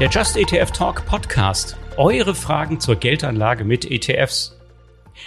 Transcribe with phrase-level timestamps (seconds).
[0.00, 1.76] Der Just ETF Talk Podcast.
[1.96, 4.58] Eure Fragen zur Geldanlage mit ETFs.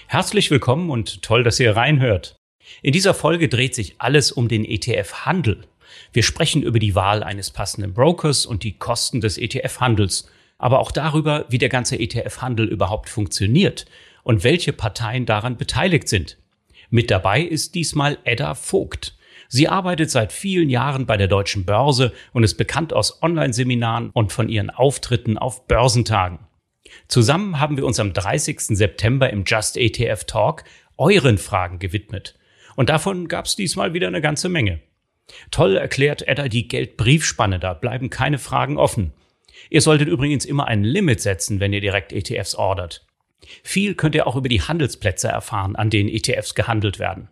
[0.07, 2.35] Herzlich willkommen und toll, dass ihr reinhört.
[2.81, 5.63] In dieser Folge dreht sich alles um den ETF-Handel.
[6.11, 10.91] Wir sprechen über die Wahl eines passenden Brokers und die Kosten des ETF-Handels, aber auch
[10.91, 13.85] darüber, wie der ganze ETF-Handel überhaupt funktioniert
[14.23, 16.37] und welche Parteien daran beteiligt sind.
[16.89, 19.16] Mit dabei ist diesmal Edda Vogt.
[19.49, 24.31] Sie arbeitet seit vielen Jahren bei der Deutschen Börse und ist bekannt aus Online-Seminaren und
[24.31, 26.39] von ihren Auftritten auf Börsentagen.
[27.07, 28.59] Zusammen haben wir uns am 30.
[28.61, 30.63] September im Just ETF Talk
[30.97, 32.35] euren Fragen gewidmet.
[32.75, 34.81] Und davon gab es diesmal wieder eine ganze Menge.
[35.51, 39.13] Toll erklärt Edda die Geldbriefspanne, da bleiben keine Fragen offen.
[39.69, 43.05] Ihr solltet übrigens immer ein Limit setzen, wenn ihr direkt ETFs ordert.
[43.63, 47.29] Viel könnt ihr auch über die Handelsplätze erfahren, an denen ETFs gehandelt werden.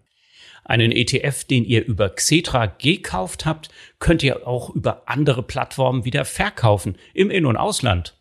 [0.65, 3.69] Einen ETF, den ihr über Xetra gekauft habt,
[3.99, 8.17] könnt ihr auch über andere Plattformen wieder verkaufen, im In- und Ausland.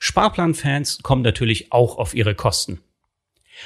[0.00, 2.80] Sparplanfans kommen natürlich auch auf ihre Kosten.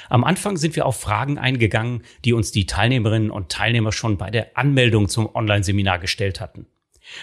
[0.09, 4.29] Am Anfang sind wir auf Fragen eingegangen, die uns die Teilnehmerinnen und Teilnehmer schon bei
[4.29, 6.67] der Anmeldung zum Online-Seminar gestellt hatten.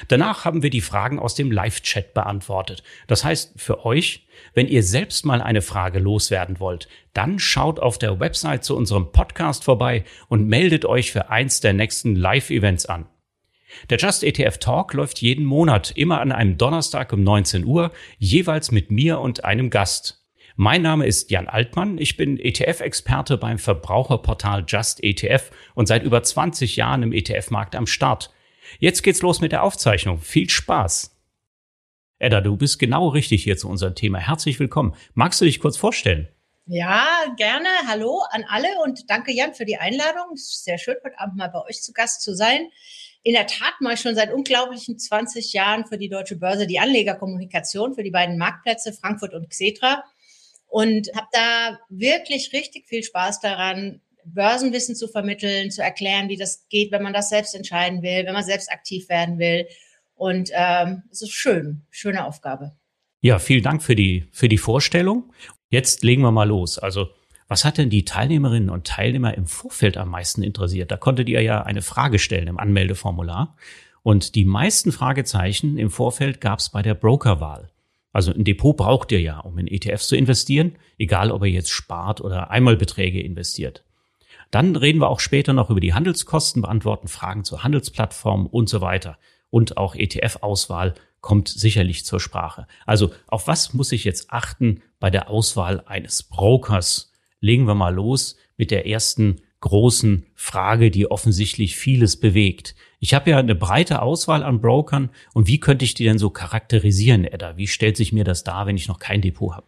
[0.09, 2.83] Danach haben wir die Fragen aus dem Live-Chat beantwortet.
[3.07, 4.26] Das heißt, für euch,
[4.57, 9.13] wenn ihr selbst mal eine Frage loswerden wollt, dann schaut auf der Website zu unserem
[9.13, 13.07] Podcast vorbei und meldet euch für eins der nächsten Live-Events an.
[13.91, 18.71] Der Just ETF Talk läuft jeden Monat, immer an einem Donnerstag um 19 Uhr, jeweils
[18.71, 20.25] mit mir und einem Gast.
[20.57, 21.99] Mein Name ist Jan Altmann.
[21.99, 27.87] Ich bin ETF-Experte beim Verbraucherportal Just ETF und seit über 20 Jahren im ETF-Markt am
[27.87, 28.33] Start.
[28.79, 30.19] Jetzt geht's los mit der Aufzeichnung.
[30.23, 31.16] Viel Spaß!
[32.19, 34.19] Edda, du bist genau richtig hier zu unserem Thema.
[34.19, 34.95] Herzlich willkommen.
[35.13, 36.29] Magst du dich kurz vorstellen?
[36.65, 37.69] Ja, gerne.
[37.87, 40.33] Hallo an alle und danke Jan für die Einladung.
[40.35, 42.69] Es ist sehr schön, heute Abend mal bei euch zu Gast zu sein.
[43.23, 46.79] In der Tat mache ich schon seit unglaublichen 20 Jahren für die Deutsche Börse die
[46.79, 50.03] Anlegerkommunikation für die beiden Marktplätze Frankfurt und Xetra
[50.69, 56.67] und habe da wirklich richtig viel Spaß daran, Börsenwissen zu vermitteln, zu erklären, wie das
[56.71, 59.67] geht, wenn man das selbst entscheiden will, wenn man selbst aktiv werden will.
[60.17, 62.73] Und ähm, es ist schön, schöne Aufgabe.
[63.21, 65.33] Ja, vielen Dank für die, für die Vorstellung.
[65.69, 66.79] Jetzt legen wir mal los.
[66.79, 67.09] Also,
[67.49, 70.91] was hat denn die Teilnehmerinnen und Teilnehmer im Vorfeld am meisten interessiert?
[70.91, 73.57] Da konntet ihr ja eine Frage stellen im Anmeldeformular.
[74.03, 77.71] Und die meisten Fragezeichen im Vorfeld gab es bei der Brokerwahl.
[78.13, 81.71] Also ein Depot braucht ihr ja, um in ETFs zu investieren, egal ob ihr jetzt
[81.71, 83.85] spart oder Einmalbeträge investiert.
[84.51, 88.81] Dann reden wir auch später noch über die Handelskosten, beantworten Fragen zur Handelsplattform und so
[88.81, 89.19] weiter.
[89.51, 92.67] Und auch ETF-Auswahl kommt sicherlich zur Sprache.
[92.85, 97.13] Also auf was muss ich jetzt achten bei der Auswahl eines Brokers?
[97.41, 102.75] Legen wir mal los mit der ersten großen Frage, die offensichtlich vieles bewegt.
[103.01, 106.31] Ich habe ja eine breite Auswahl an Brokern und wie könnte ich die denn so
[106.31, 107.57] charakterisieren, Edda?
[107.57, 109.67] Wie stellt sich mir das dar, wenn ich noch kein Depot habe?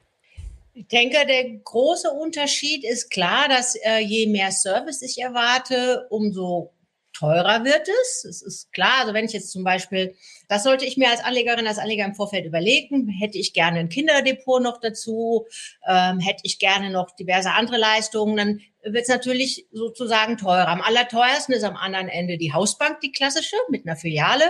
[0.75, 6.72] Ich denke, der große Unterschied ist klar, dass äh, je mehr Service ich erwarte, umso
[7.19, 8.25] teurer wird es.
[8.25, 10.15] Es ist klar, also wenn ich jetzt zum Beispiel,
[10.49, 13.89] das sollte ich mir als Anlegerin, als Anleger im Vorfeld überlegen, hätte ich gerne ein
[13.89, 15.47] Kinderdepot noch dazu,
[15.89, 18.61] ähm, hätte ich gerne noch diverse andere Leistungen, dann
[18.93, 20.69] wird es natürlich sozusagen teurer.
[20.69, 24.44] Am allerteuersten ist am anderen Ende die Hausbank, die klassische, mit einer Filiale.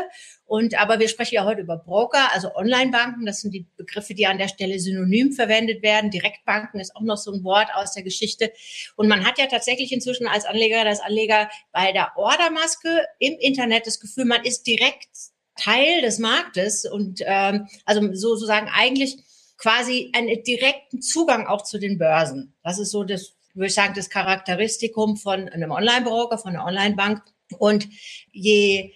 [0.44, 3.26] Und aber wir sprechen ja heute über Broker, also Online-Banken.
[3.26, 6.10] Das sind die Begriffe, die an der Stelle synonym verwendet werden.
[6.10, 8.52] Direktbanken ist auch noch so ein Wort aus der Geschichte.
[8.96, 13.86] Und man hat ja tatsächlich inzwischen als Anleger, als Anleger bei der Ordermaske im Internet
[13.86, 15.08] das Gefühl, man ist direkt
[15.56, 19.16] Teil des Marktes und ähm, also sozusagen eigentlich
[19.58, 22.54] quasi einen direkten Zugang auch zu den Börsen.
[22.62, 27.22] Das ist so das, würde ich sagen, das Charakteristikum von einem Online-Broker, von einer Online-Bank.
[27.58, 27.88] Und
[28.30, 28.92] je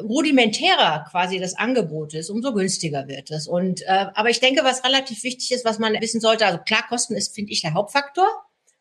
[0.00, 3.48] rudimentärer quasi das Angebot ist, umso günstiger wird es.
[3.48, 6.84] Und äh, aber ich denke, was relativ wichtig ist, was man wissen sollte, also klar,
[6.88, 8.26] Kosten ist, finde ich, der Hauptfaktor,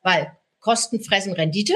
[0.02, 1.74] weil Kosten fressen Rendite.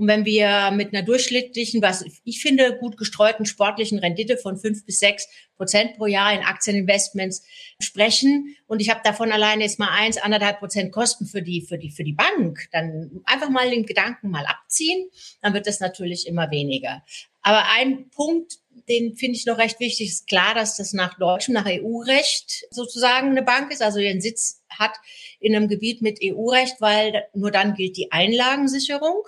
[0.00, 4.86] Und wenn wir mit einer durchschnittlichen, was ich finde, gut gestreuten sportlichen Rendite von fünf
[4.86, 7.42] bis sechs Prozent pro Jahr in Aktieninvestments
[7.80, 11.76] sprechen und ich habe davon alleine jetzt mal eins, anderthalb Prozent Kosten für die, für
[11.76, 15.10] die, für die Bank, dann einfach mal den Gedanken mal abziehen,
[15.42, 17.02] dann wird das natürlich immer weniger.
[17.42, 18.54] Aber ein Punkt,
[18.88, 23.32] den finde ich noch recht wichtig, ist klar, dass das nach deutschem, nach EU-Recht sozusagen
[23.32, 24.92] eine Bank ist, also den Sitz hat
[25.40, 29.24] in einem Gebiet mit EU-Recht, weil nur dann gilt die Einlagensicherung.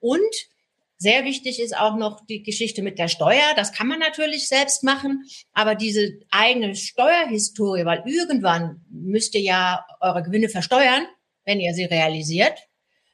[0.00, 0.34] Und
[0.96, 3.54] sehr wichtig ist auch noch die Geschichte mit der Steuer.
[3.56, 9.84] Das kann man natürlich selbst machen, aber diese eigene Steuerhistorie, weil irgendwann müsst ihr ja
[10.00, 11.06] eure Gewinne versteuern,
[11.44, 12.68] wenn ihr sie realisiert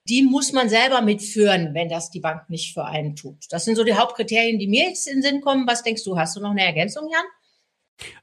[0.09, 3.39] die muss man selber mitführen, wenn das die Bank nicht für einen tut.
[3.51, 5.67] Das sind so die Hauptkriterien, die mir jetzt in den Sinn kommen.
[5.67, 6.19] Was denkst du?
[6.19, 7.25] Hast du noch eine Ergänzung, Jan?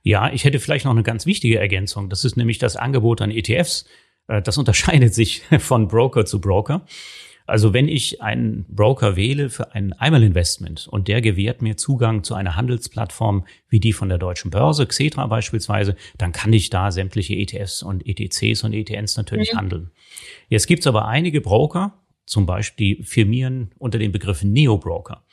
[0.03, 2.09] Ja, ich hätte vielleicht noch eine ganz wichtige Ergänzung.
[2.09, 3.85] Das ist nämlich das Angebot an ETFs.
[4.27, 6.85] Äh, das unterscheidet sich von Broker zu Broker.
[7.51, 12.33] Also wenn ich einen Broker wähle für ein Einmalinvestment und der gewährt mir Zugang zu
[12.33, 17.35] einer Handelsplattform wie die von der deutschen Börse, Xetra beispielsweise, dann kann ich da sämtliche
[17.35, 19.57] ETFs und ETCs und ETNs natürlich mhm.
[19.57, 19.91] handeln.
[20.47, 25.25] Jetzt gibt's aber einige Broker, zum Beispiel, die firmieren unter dem Begriff Neo-Broker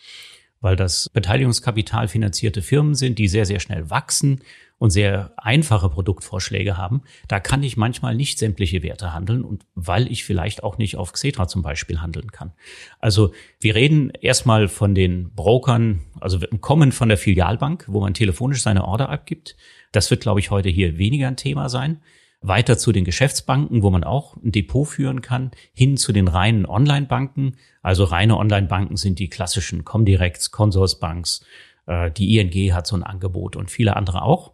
[0.61, 4.41] weil das Beteiligungskapital finanzierte Firmen sind, die sehr, sehr schnell wachsen
[4.79, 7.03] und sehr einfache Produktvorschläge haben.
[7.27, 11.13] Da kann ich manchmal nicht sämtliche Werte handeln und weil ich vielleicht auch nicht auf
[11.13, 12.53] Xetra zum Beispiel handeln kann.
[13.01, 18.63] Also wir reden erstmal von den Brokern, also kommen von der Filialbank, wo man telefonisch
[18.63, 19.57] seine Order abgibt.
[19.93, 22.01] Das wird, glaube ich, heute hier weniger ein Thema sein
[22.41, 26.67] weiter zu den Geschäftsbanken, wo man auch ein Depot führen kann, hin zu den reinen
[26.67, 27.57] Online-Banken.
[27.83, 31.45] Also reine Online-Banken sind die klassischen Comdirects, Consorsbanks,
[31.89, 34.53] äh, die ING hat so ein Angebot und viele andere auch.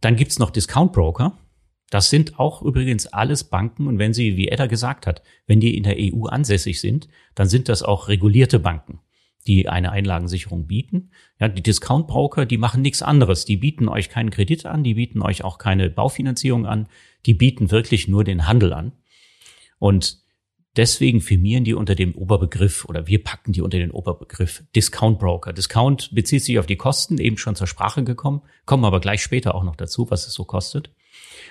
[0.00, 1.36] Dann gibt's noch Discount-Broker.
[1.90, 5.76] Das sind auch übrigens alles Banken und wenn sie, wie Edda gesagt hat, wenn die
[5.76, 9.00] in der EU ansässig sind, dann sind das auch regulierte Banken
[9.48, 11.10] die eine Einlagensicherung bieten.
[11.40, 13.46] Ja, die Discount-Broker, die machen nichts anderes.
[13.46, 16.86] Die bieten euch keinen Kredit an, die bieten euch auch keine Baufinanzierung an,
[17.24, 18.92] die bieten wirklich nur den Handel an.
[19.78, 20.18] Und
[20.76, 25.52] deswegen firmieren die unter dem Oberbegriff oder wir packen die unter den Oberbegriff Discount Broker.
[25.52, 29.54] Discount bezieht sich auf die Kosten, eben schon zur Sprache gekommen, kommen aber gleich später
[29.54, 30.90] auch noch dazu, was es so kostet.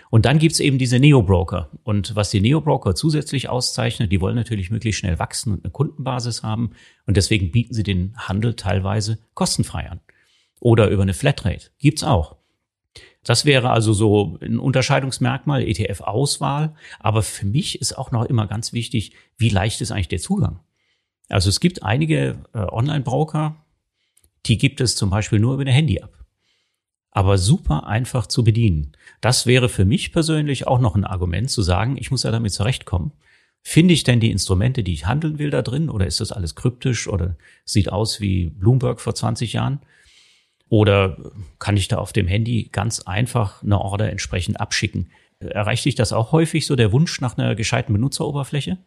[0.10, 1.70] Und dann gibt's eben diese Neo-Broker.
[1.84, 6.44] Und was die Neo-Broker zusätzlich auszeichnet, die wollen natürlich möglichst schnell wachsen und eine Kundenbasis
[6.44, 6.72] haben.
[7.06, 10.00] Und deswegen bieten sie den Handel teilweise kostenfrei an.
[10.60, 11.72] Oder über eine Flatrate.
[11.80, 12.37] Gibt's auch.
[13.28, 16.74] Das wäre also so ein Unterscheidungsmerkmal, ETF-Auswahl.
[17.00, 20.62] Aber für mich ist auch noch immer ganz wichtig, wie leicht ist eigentlich der Zugang?
[21.30, 23.56] Also es gibt einige äh, Online-Broker,
[24.48, 26.18] die gibt es zum Beispiel nur über eine Handy-App
[27.18, 28.92] aber super einfach zu bedienen.
[29.22, 32.54] Das wäre für mich persönlich auch noch ein Argument zu sagen, ich muss ja damit
[32.54, 33.12] zurechtkommen.
[33.64, 35.90] Finde ich denn die Instrumente, die ich handeln will, da drin?
[35.90, 37.36] Oder ist das alles kryptisch oder
[37.66, 39.80] sieht aus wie Bloomberg vor 20 Jahren?
[40.70, 41.18] Oder
[41.60, 45.12] kann ich da auf dem Handy ganz einfach eine Order entsprechend abschicken?
[45.40, 48.78] Erreicht dich das auch häufig so der Wunsch nach einer gescheiten Benutzeroberfläche?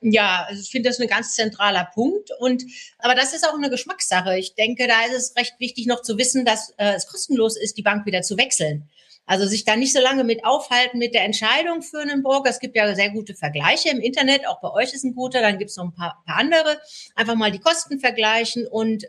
[0.00, 2.30] Ja, also ich finde das ein ganz zentraler Punkt.
[2.38, 2.64] Und
[2.98, 4.38] aber das ist auch eine Geschmackssache.
[4.38, 7.76] Ich denke, da ist es recht wichtig noch zu wissen, dass äh, es kostenlos ist,
[7.78, 8.88] die Bank wieder zu wechseln.
[9.28, 12.48] Also sich da nicht so lange mit aufhalten mit der Entscheidung für einen Broker.
[12.48, 15.58] Es gibt ja sehr gute Vergleiche im Internet, auch bei euch ist ein guter, dann
[15.58, 16.80] gibt es noch ein paar, paar andere.
[17.16, 19.04] Einfach mal die Kosten vergleichen und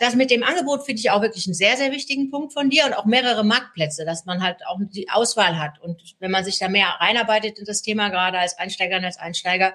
[0.00, 2.86] das mit dem Angebot finde ich auch wirklich einen sehr, sehr wichtigen Punkt von dir
[2.86, 5.80] und auch mehrere Marktplätze, dass man halt auch die Auswahl hat.
[5.80, 9.18] Und wenn man sich da mehr reinarbeitet in das Thema, gerade als Einsteiger und als
[9.18, 9.74] Einsteiger,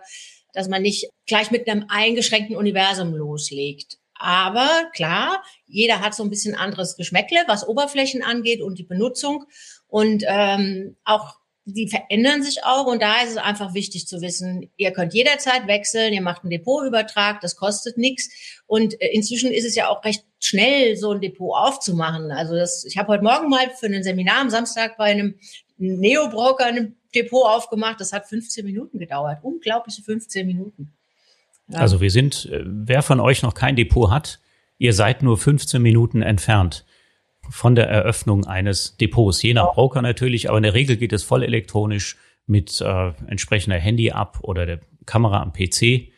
[0.53, 3.97] dass man nicht gleich mit einem eingeschränkten Universum loslegt.
[4.15, 9.45] Aber klar, jeder hat so ein bisschen anderes Geschmäckle, was Oberflächen angeht und die Benutzung.
[9.87, 11.38] Und ähm, auch
[11.73, 15.67] die verändern sich auch und da ist es einfach wichtig zu wissen, ihr könnt jederzeit
[15.67, 18.29] wechseln, ihr macht einen Depotübertrag, das kostet nichts
[18.67, 22.31] und äh, inzwischen ist es ja auch recht schnell, so ein Depot aufzumachen.
[22.31, 25.35] Also das, ich habe heute Morgen mal für ein Seminar am Samstag bei einem
[25.77, 30.93] Neo-Broker ein Depot aufgemacht, das hat 15 Minuten gedauert, unglaubliche 15 Minuten.
[31.67, 31.79] Ja.
[31.79, 34.39] Also wir sind, äh, wer von euch noch kein Depot hat,
[34.77, 36.85] ihr seid nur 15 Minuten entfernt
[37.49, 39.41] von der Eröffnung eines Depots.
[39.41, 43.77] Je nach Broker natürlich, aber in der Regel geht es voll elektronisch mit äh, entsprechender
[43.77, 46.11] Handy-App oder der Kamera am PC.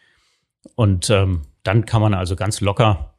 [0.75, 3.15] Und ähm, dann kann man also ganz locker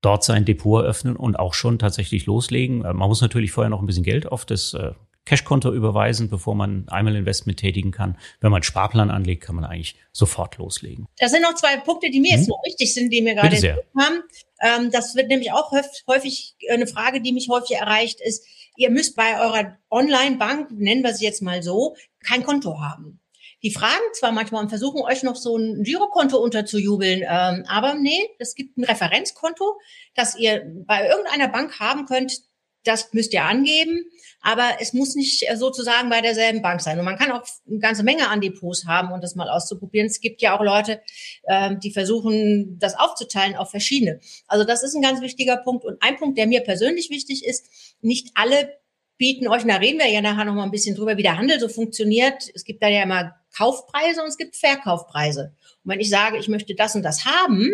[0.00, 2.84] dort sein Depot eröffnen und auch schon tatsächlich loslegen.
[2.84, 4.92] Äh, man muss natürlich vorher noch ein bisschen Geld auf das äh,
[5.24, 8.18] Cashkonto überweisen, bevor man einmal Investment tätigen kann.
[8.40, 11.06] Wenn man einen Sparplan anlegt, kann man eigentlich sofort loslegen.
[11.18, 12.38] Das sind noch zwei Punkte, die mir hm.
[12.38, 14.22] jetzt noch wichtig sind, die mir gerade haben.
[14.64, 15.70] Ähm, das wird nämlich auch
[16.06, 21.14] häufig eine Frage, die mich häufig erreicht, ist, ihr müsst bei eurer Online-Bank, nennen wir
[21.14, 23.20] sie jetzt mal so, kein Konto haben.
[23.62, 28.28] Die fragen zwar manchmal und versuchen euch noch so ein Girokonto unterzujubeln, ähm, aber nee,
[28.38, 29.78] es gibt ein Referenzkonto,
[30.14, 32.40] das ihr bei irgendeiner Bank haben könnt,
[32.84, 34.04] das müsst ihr angeben,
[34.40, 36.98] aber es muss nicht äh, sozusagen bei derselben Bank sein.
[36.98, 40.06] Und man kann auch eine ganze Menge an Depots haben um das mal auszuprobieren.
[40.06, 41.00] Es gibt ja auch Leute,
[41.48, 44.20] ähm, die versuchen, das aufzuteilen auf verschiedene.
[44.46, 45.84] Also das ist ein ganz wichtiger Punkt.
[45.84, 48.78] Und ein Punkt, der mir persönlich wichtig ist, nicht alle
[49.16, 51.58] bieten euch, da reden wir ja nachher noch mal ein bisschen drüber, wie der Handel
[51.58, 52.50] so funktioniert.
[52.54, 55.54] Es gibt da ja immer Kaufpreise und es gibt Verkaufpreise.
[55.84, 57.70] Und wenn ich sage, ich möchte das und das haben,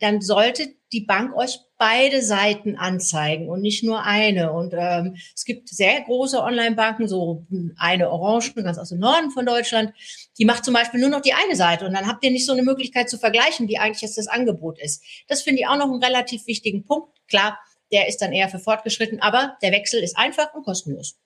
[0.00, 4.52] dann sollte die Bank euch beide Seiten anzeigen und nicht nur eine.
[4.52, 7.46] Und ähm, es gibt sehr große Online-Banken, so
[7.78, 9.94] eine Orange, ganz aus dem Norden von Deutschland,
[10.38, 12.52] die macht zum Beispiel nur noch die eine Seite und dann habt ihr nicht so
[12.52, 15.02] eine Möglichkeit zu vergleichen, wie eigentlich jetzt das Angebot ist.
[15.26, 17.08] Das finde ich auch noch einen relativ wichtigen Punkt.
[17.28, 17.58] Klar,
[17.90, 21.18] der ist dann eher für fortgeschritten, aber der Wechsel ist einfach und kostenlos.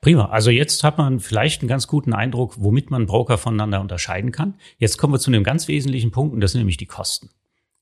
[0.00, 0.30] Prima.
[0.30, 4.58] Also jetzt hat man vielleicht einen ganz guten Eindruck, womit man Broker voneinander unterscheiden kann.
[4.78, 7.30] Jetzt kommen wir zu einem ganz wesentlichen Punkt und das sind nämlich die Kosten.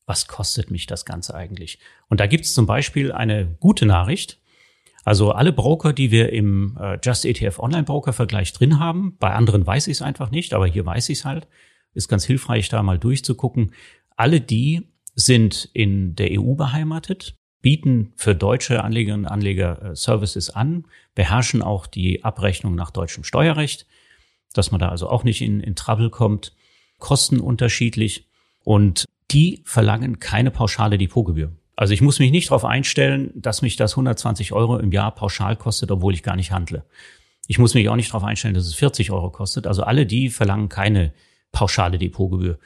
[0.07, 1.79] Was kostet mich das Ganze eigentlich?
[2.07, 4.39] Und da gibt es zum Beispiel eine gute Nachricht.
[5.03, 9.33] Also alle Broker, die wir im äh, Just ETF Online Broker Vergleich drin haben, bei
[9.33, 11.47] anderen weiß ich es einfach nicht, aber hier weiß ich es halt,
[11.93, 13.73] ist ganz hilfreich, da mal durchzugucken.
[14.15, 20.49] Alle die sind in der EU beheimatet, bieten für deutsche Anlegerinnen und Anleger äh, Services
[20.49, 20.85] an,
[21.15, 23.85] beherrschen auch die Abrechnung nach deutschem Steuerrecht,
[24.53, 26.55] dass man da also auch nicht in, in Trouble kommt,
[26.97, 28.27] kosten unterschiedlich
[28.63, 31.51] und die verlangen keine pauschale Depotgebühr.
[31.75, 35.55] Also ich muss mich nicht darauf einstellen, dass mich das 120 Euro im Jahr pauschal
[35.55, 36.83] kostet, obwohl ich gar nicht handle.
[37.47, 39.67] Ich muss mich auch nicht darauf einstellen, dass es 40 Euro kostet.
[39.67, 41.13] Also alle die verlangen keine
[41.51, 42.59] pauschale Depotgebühr.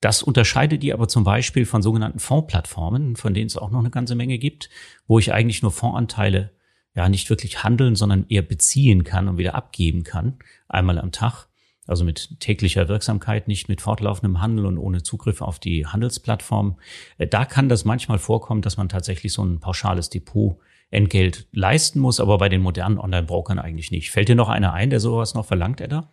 [0.00, 3.90] Das unterscheidet die aber zum Beispiel von sogenannten Fondsplattformen, von denen es auch noch eine
[3.90, 4.68] ganze Menge gibt,
[5.06, 6.50] wo ich eigentlich nur Fondsanteile
[6.94, 11.48] ja nicht wirklich handeln, sondern eher beziehen kann und wieder abgeben kann, einmal am Tag.
[11.86, 16.78] Also mit täglicher Wirksamkeit, nicht mit fortlaufendem Handel und ohne Zugriff auf die Handelsplattform.
[17.18, 20.58] Äh, da kann das manchmal vorkommen, dass man tatsächlich so ein pauschales Depot
[20.90, 24.12] Entgelt leisten muss, aber bei den modernen Online-Brokern eigentlich nicht.
[24.12, 26.12] Fällt dir noch einer ein, der sowas noch verlangt, Edda?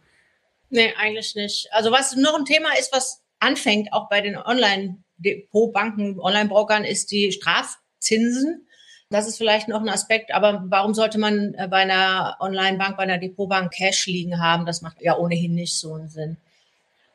[0.70, 1.68] Nee, eigentlich nicht.
[1.72, 7.32] Also was noch ein Thema ist, was anfängt, auch bei den Online-Depotbanken, Online-Brokern, ist die
[7.32, 8.66] Strafzinsen.
[9.12, 13.04] Das ist vielleicht noch ein Aspekt, aber warum sollte man äh, bei einer Online-Bank, bei
[13.04, 14.66] einer Depotbank Cash liegen haben?
[14.66, 16.38] Das macht ja ohnehin nicht so einen Sinn.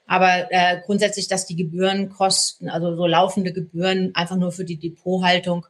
[0.06, 4.78] Aber äh, grundsätzlich, dass die Gebühren kosten, also so laufende Gebühren einfach nur für die
[4.78, 5.66] Depothaltung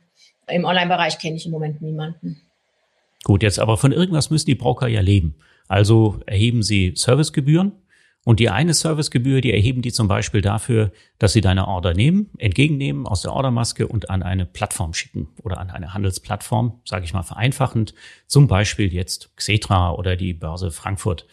[0.49, 2.43] im Online-Bereich kenne ich im Moment niemanden.
[3.25, 5.37] Gut, jetzt aber von irgendwas müssen die Broker ja leben.
[5.69, 7.73] Also erheben sie Servicegebühren
[8.27, 10.91] und die eine Servicegebühr, die erheben die zum Beispiel dafür,
[11.21, 15.59] dass sie deine Order nehmen, entgegennehmen aus der Ordermaske und an eine Plattform schicken oder
[15.59, 17.95] an eine Handelsplattform, sage ich mal vereinfachend,
[18.27, 21.29] zum Beispiel jetzt Xetra oder die Börse Frankfurt.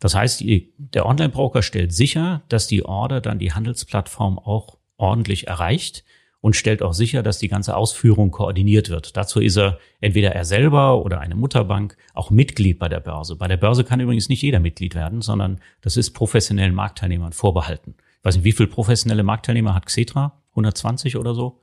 [0.00, 0.42] Das heißt,
[0.78, 6.02] der Online-Broker stellt sicher, dass die Order dann die Handelsplattform auch ordentlich erreicht
[6.40, 9.16] und stellt auch sicher, dass die ganze Ausführung koordiniert wird.
[9.16, 13.36] Dazu ist er entweder er selber oder eine Mutterbank auch Mitglied bei der Börse.
[13.36, 17.94] Bei der Börse kann übrigens nicht jeder Mitglied werden, sondern das ist professionellen Marktteilnehmern vorbehalten.
[18.18, 20.42] Ich weiß nicht, wie viele professionelle Marktteilnehmer hat Xetra?
[20.50, 21.60] 120 oder so?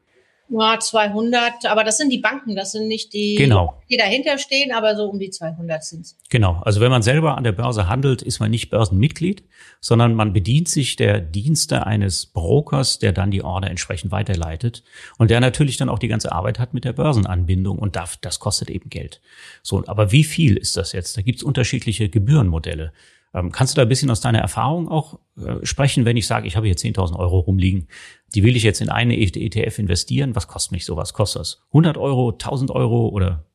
[0.50, 3.82] Ja, 200, aber das sind die Banken, das sind nicht die, genau.
[3.90, 6.18] die dahinter stehen, aber so um die 200 sind es.
[6.30, 9.44] Genau, also wenn man selber an der Börse handelt, ist man nicht Börsenmitglied,
[9.82, 14.84] sondern man bedient sich der Dienste eines Brokers, der dann die Order entsprechend weiterleitet
[15.18, 18.40] und der natürlich dann auch die ganze Arbeit hat mit der Börsenanbindung und darf, das
[18.40, 19.22] kostet eben Geld.
[19.64, 21.18] So, aber wie viel ist das jetzt?
[21.18, 22.94] Da gibt es unterschiedliche Gebührenmodelle.
[23.34, 26.48] Ähm, kannst du da ein bisschen aus deiner Erfahrung auch äh, sprechen, wenn ich sage,
[26.48, 27.88] ich habe hier 10.000 Euro rumliegen,
[28.34, 31.14] die will ich jetzt in eine ETF investieren, was kostet mich sowas?
[31.14, 33.46] Kostet das 100 Euro, 1000 Euro oder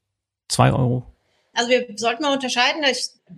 [0.48, 1.06] 2 Euro?
[1.54, 2.82] Also wir sollten mal unterscheiden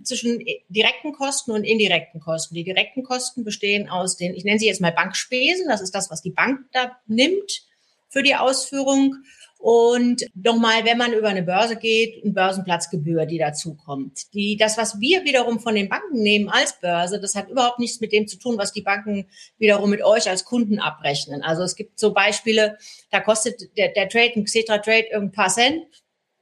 [0.03, 2.55] zwischen direkten Kosten und indirekten Kosten.
[2.55, 6.09] Die direkten Kosten bestehen aus den, ich nenne sie jetzt mal Bankspesen, das ist das,
[6.09, 7.65] was die Bank da nimmt
[8.07, 9.17] für die Ausführung.
[9.59, 14.33] Und nochmal, wenn man über eine Börse geht, eine Börsenplatzgebühr, die dazukommt.
[14.33, 17.99] Die, das, was wir wiederum von den Banken nehmen als Börse, das hat überhaupt nichts
[17.99, 21.41] mit dem zu tun, was die Banken wiederum mit euch als Kunden abrechnen.
[21.41, 22.77] Also es gibt so Beispiele,
[23.09, 25.83] da kostet der, der Trade, ein Xetra Trade ein paar Cent,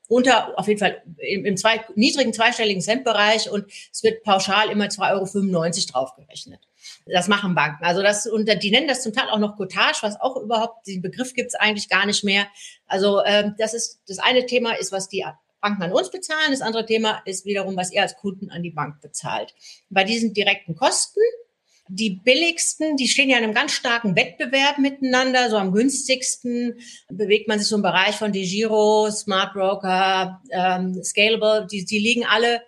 [0.08, 4.86] unter, auf jeden Fall im, im zwei, niedrigen zweistelligen Centbereich und es wird pauschal immer
[4.86, 6.60] 2,95 Euro draufgerechnet.
[7.06, 7.84] Das machen Banken.
[7.84, 11.02] Also das, und die nennen das zum Teil auch noch Cottage, was auch überhaupt, den
[11.02, 12.48] Begriff gibt es eigentlich gar nicht mehr.
[12.88, 15.26] Also ähm, das ist, das eine Thema ist, was die
[15.62, 16.52] Banken an uns bezahlen.
[16.52, 19.56] Das andere Thema ist wiederum, was ihr als Kunden an die Bank bezahlt.
[19.90, 21.22] Bei diesen direkten Kosten,
[21.88, 25.50] die billigsten, die stehen ja in einem ganz starken Wettbewerb miteinander.
[25.50, 31.68] So am günstigsten bewegt man sich so im Bereich von DeGiro, Smart Broker, ähm, Scalable.
[31.72, 32.62] Die, die liegen alle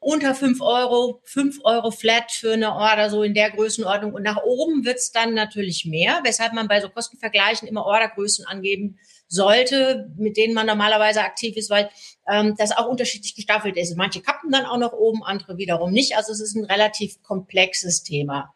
[0.00, 4.12] unter fünf Euro, fünf Euro flat für eine Order, so in der Größenordnung.
[4.12, 8.98] Und nach oben wird's dann natürlich mehr, weshalb man bei so Kostenvergleichen immer Ordergrößen angeben
[9.26, 11.90] sollte, mit denen man normalerweise aktiv ist, weil
[12.30, 13.96] ähm, das auch unterschiedlich gestaffelt ist.
[13.96, 16.16] Manche kappen dann auch nach oben, andere wiederum nicht.
[16.16, 18.54] Also es ist ein relativ komplexes Thema.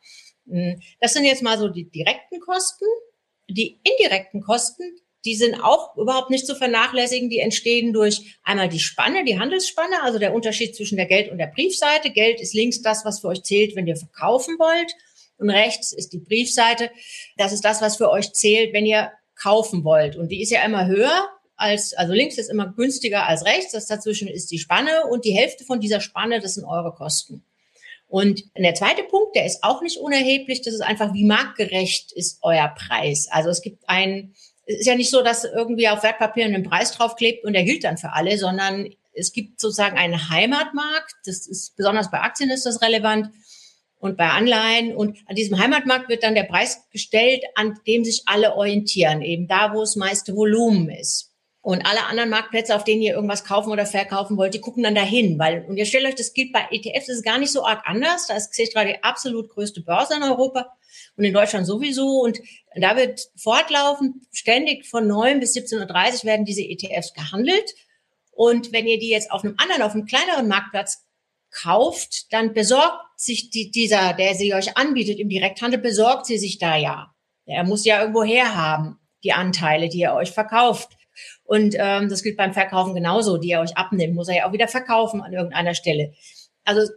[0.49, 2.87] Hm, das sind jetzt mal so die direkten Kosten.
[3.49, 4.85] Die indirekten Kosten,
[5.25, 7.31] die sind auch überhaupt nicht zu vernachlässigen.
[7.31, 11.39] Die entstehen durch einmal die Spanne, die Handelsspanne, also der Unterschied zwischen der Geld- und
[11.39, 12.11] der Briefseite.
[12.11, 14.93] Geld ist links das, was für euch zählt, wenn ihr verkaufen wollt.
[15.39, 16.91] Und rechts ist die Briefseite.
[17.37, 20.17] Das ist das, was für euch zählt, wenn ihr kaufen wollt.
[20.17, 23.73] Und die ist ja immer höher als, also links ist immer günstiger als rechts.
[23.73, 27.45] Das dazwischen ist die Spanne und die Hälfte von dieser Spanne, das sind eure Kosten.
[28.09, 30.61] Und der zweite Punkt, der ist auch nicht unerheblich.
[30.61, 33.29] Das ist einfach, wie marktgerecht ist euer Preis.
[33.31, 34.35] Also es gibt einen
[34.81, 37.99] ist ja nicht so, dass irgendwie auf Wertpapieren ein Preis draufklebt und der gilt dann
[37.99, 41.15] für alle, sondern es gibt sozusagen einen Heimatmarkt.
[41.25, 43.31] Das ist besonders bei Aktien ist das relevant
[43.99, 44.95] und bei Anleihen.
[44.97, 49.47] Und an diesem Heimatmarkt wird dann der Preis gestellt, an dem sich alle orientieren, eben
[49.47, 51.31] da, wo das meiste Volumen ist.
[51.61, 54.97] Und alle anderen Marktplätze, auf denen ihr irgendwas kaufen oder verkaufen wollt, die gucken dann
[54.97, 55.39] dahin.
[55.39, 57.83] Weil, und ihr stellt euch, das gilt bei ETFs, das ist gar nicht so arg
[57.85, 58.27] anders.
[58.27, 60.73] Da ist Xetra die absolut größte Börse in Europa
[61.17, 62.21] und in Deutschland sowieso.
[62.21, 62.39] Und
[62.75, 65.81] da wird fortlaufend, ständig von 9 bis 17.30
[66.21, 67.71] Uhr werden diese ETFs gehandelt.
[68.31, 71.05] Und wenn ihr die jetzt auf einem anderen, auf einem kleineren Marktplatz
[71.51, 76.59] kauft, dann besorgt sich die, dieser, der sie euch anbietet im Direkthandel, besorgt sie sich
[76.59, 77.15] da ja.
[77.45, 80.97] Er muss ja irgendwo herhaben, die Anteile, die er euch verkauft.
[81.45, 84.53] Und ähm, das gilt beim Verkaufen genauso, die er euch abnimmt, muss er ja auch
[84.53, 86.15] wieder verkaufen an irgendeiner Stelle.
[86.65, 86.91] Also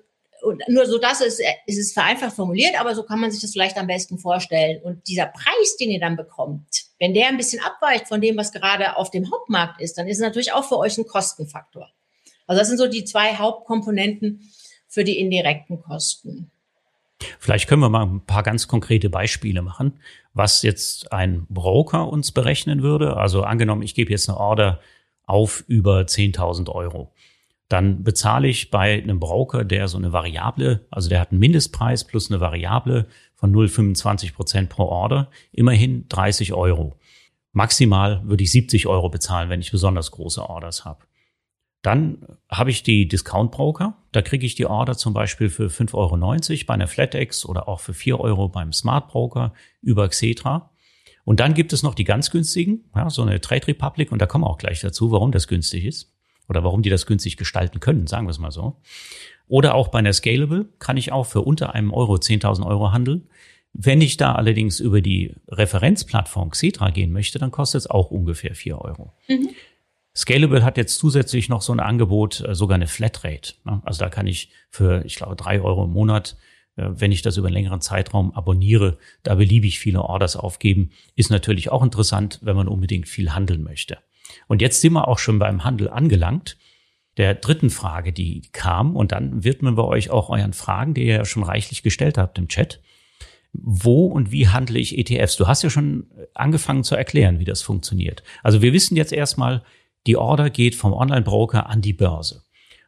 [0.45, 3.51] und nur so das ist, ist es vereinfacht formuliert, aber so kann man sich das
[3.51, 4.81] vielleicht am besten vorstellen.
[4.83, 6.67] Und dieser Preis, den ihr dann bekommt,
[6.99, 10.17] wenn der ein bisschen abweicht von dem, was gerade auf dem Hauptmarkt ist, dann ist
[10.17, 11.89] es natürlich auch für euch ein Kostenfaktor.
[12.47, 14.49] Also das sind so die zwei Hauptkomponenten
[14.87, 16.51] für die indirekten Kosten.
[17.39, 19.99] Vielleicht können wir mal ein paar ganz konkrete Beispiele machen,
[20.33, 23.17] was jetzt ein Broker uns berechnen würde.
[23.17, 24.79] Also angenommen, ich gebe jetzt eine Order
[25.25, 27.11] auf über 10.000 Euro.
[27.67, 32.03] Dann bezahle ich bei einem Broker, der so eine Variable, also der hat einen Mindestpreis
[32.03, 36.99] plus eine Variable von 0,25 Prozent pro Order, immerhin 30 Euro.
[37.53, 41.05] Maximal würde ich 70 Euro bezahlen, wenn ich besonders große Orders habe.
[41.81, 43.95] Dann habe ich die Discount Broker.
[44.11, 47.79] Da kriege ich die Order zum Beispiel für 5,90 Euro bei einer FlatEx oder auch
[47.79, 50.71] für 4 Euro beim Smart Broker über Xetra.
[51.23, 54.11] Und dann gibt es noch die ganz günstigen, ja, so eine Trade Republic.
[54.11, 56.14] Und da kommen wir auch gleich dazu, warum das günstig ist
[56.47, 58.77] oder warum die das günstig gestalten können, sagen wir es mal so.
[59.47, 63.27] Oder auch bei einer Scalable kann ich auch für unter einem Euro 10.000 Euro handeln.
[63.73, 68.55] Wenn ich da allerdings über die Referenzplattform Xetra gehen möchte, dann kostet es auch ungefähr
[68.55, 69.13] 4 Euro.
[69.27, 69.49] Mhm.
[70.15, 73.55] Scalable hat jetzt zusätzlich noch so ein Angebot, äh, sogar eine Flatrate.
[73.65, 73.81] Ne?
[73.83, 76.37] Also da kann ich für, ich glaube, drei Euro im Monat,
[76.77, 80.91] äh, wenn ich das über einen längeren Zeitraum abonniere, da beliebig viele Orders aufgeben.
[81.15, 83.97] Ist natürlich auch interessant, wenn man unbedingt viel handeln möchte.
[84.47, 86.57] Und jetzt sind wir auch schon beim Handel angelangt.
[87.17, 91.15] Der dritten Frage, die kam, und dann widmen wir euch auch euren Fragen, die ihr
[91.15, 92.81] ja schon reichlich gestellt habt im Chat.
[93.53, 95.37] Wo und wie handle ich ETFs?
[95.37, 98.23] Du hast ja schon angefangen zu erklären, wie das funktioniert.
[98.43, 99.63] Also wir wissen jetzt erstmal,
[100.07, 102.43] die Order geht vom Online-Broker an die Börse.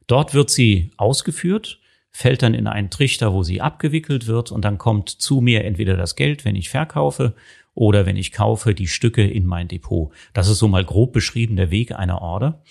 [0.08, 1.80] Dort wird sie ausgeführt,
[2.12, 5.96] fällt dann in einen Trichter, wo sie abgewickelt wird und dann kommt zu mir entweder
[5.96, 7.36] das Geld, wenn ich verkaufe,
[7.78, 10.12] oder wenn ich kaufe, die Stücke in mein Depot.
[10.34, 12.64] Das ist so mal grob beschrieben der Weg einer Order.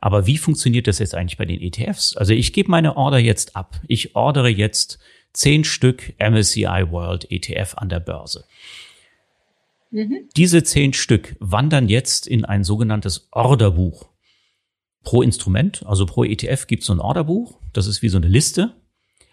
[0.00, 2.14] Aber wie funktioniert das jetzt eigentlich bei den ETFs?
[2.14, 3.80] Also ich gebe meine Order jetzt ab.
[3.88, 4.98] Ich ordere jetzt
[5.32, 8.44] zehn Stück MSCI World ETF an der Börse.
[9.90, 10.28] Mhm.
[10.36, 14.10] Diese zehn Stück wandern jetzt in ein sogenanntes Orderbuch.
[15.02, 17.58] Pro Instrument, also pro ETF gibt es so ein Orderbuch.
[17.72, 18.74] Das ist wie so eine Liste.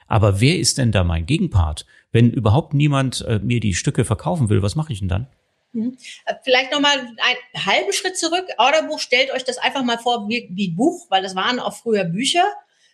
[0.07, 1.85] Aber wer ist denn da mein Gegenpart?
[2.11, 5.27] Wenn überhaupt niemand äh, mir die Stücke verkaufen will, was mache ich denn dann?
[5.73, 5.97] Mhm.
[6.25, 8.45] Äh, vielleicht nochmal einen halben Schritt zurück.
[8.57, 12.05] Orderbuch, stellt euch das einfach mal vor wie, wie Buch, weil das waren auch früher
[12.05, 12.45] Bücher.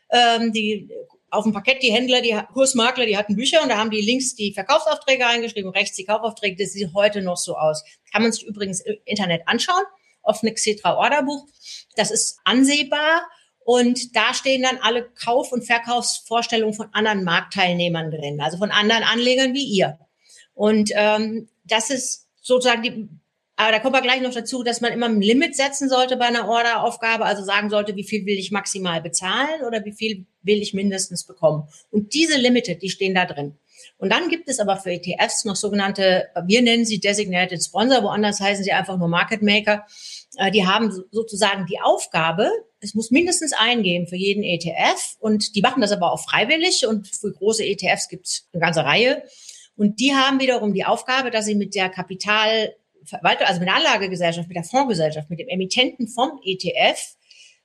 [0.10, 0.90] Ähm, die
[1.34, 4.36] auf dem Parkett die Händler, die Kursmakler, die hatten Bücher und da haben die links
[4.36, 6.64] die Verkaufsaufträge eingeschrieben, rechts die Kaufaufträge.
[6.64, 7.84] Das sieht heute noch so aus.
[8.12, 9.84] Kann man sich übrigens im Internet anschauen,
[10.22, 11.48] auf eine Xetra Orderbuch.
[11.96, 13.24] Das ist ansehbar
[13.66, 19.04] und da stehen dann alle Kauf- und Verkaufsvorstellungen von anderen Marktteilnehmern drin, also von anderen
[19.04, 19.98] Anlegern wie ihr.
[20.54, 23.10] Und ähm, das ist sozusagen die
[23.56, 26.26] aber da kommen wir gleich noch dazu, dass man immer ein Limit setzen sollte bei
[26.26, 30.60] einer Orderaufgabe, also sagen sollte, wie viel will ich maximal bezahlen oder wie viel will
[30.62, 31.68] ich mindestens bekommen.
[31.92, 33.56] Und diese Limited, die stehen da drin.
[33.98, 38.40] Und dann gibt es aber für ETFs noch sogenannte, wir nennen sie Designated Sponsor, woanders
[38.40, 39.86] heißen sie einfach nur Market Maker.
[40.38, 42.50] Äh, die haben sozusagen die Aufgabe,
[42.84, 47.08] es muss mindestens eingehen für jeden ETF und die machen das aber auch freiwillig und
[47.08, 49.24] für große ETFs gibt es eine ganze Reihe.
[49.76, 53.76] Und die haben wiederum die Aufgabe, dass sie mit der Kapital Verwaltung, also mit der
[53.76, 57.16] Anlagegesellschaft, mit der Fondsgesellschaft, mit dem Emittenten vom ETF,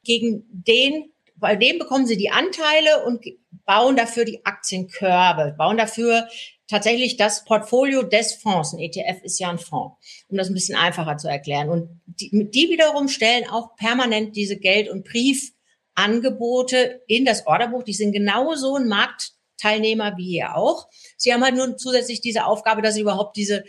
[0.04, 3.24] gegen den, bei dem bekommen sie die Anteile und
[3.68, 6.26] bauen dafür die Aktienkörbe, bauen dafür
[6.68, 8.72] tatsächlich das Portfolio des Fonds.
[8.72, 9.94] Ein ETF ist ja ein Fonds,
[10.28, 11.68] um das ein bisschen einfacher zu erklären.
[11.68, 17.82] Und die, die wiederum stellen auch permanent diese Geld- und Briefangebote in das Orderbuch.
[17.82, 20.88] Die sind genauso ein Marktteilnehmer wie ihr auch.
[21.18, 23.64] Sie haben halt nur zusätzlich diese Aufgabe, dass sie überhaupt diese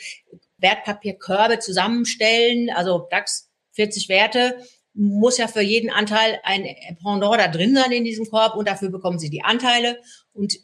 [0.60, 4.64] Wertpapierkörbe zusammenstellen, also DAX 40 Werte,
[5.00, 6.66] muss ja für jeden Anteil ein
[7.02, 9.98] Pendant da drin sein in diesem Korb und dafür bekommen Sie die Anteile
[10.34, 10.60] und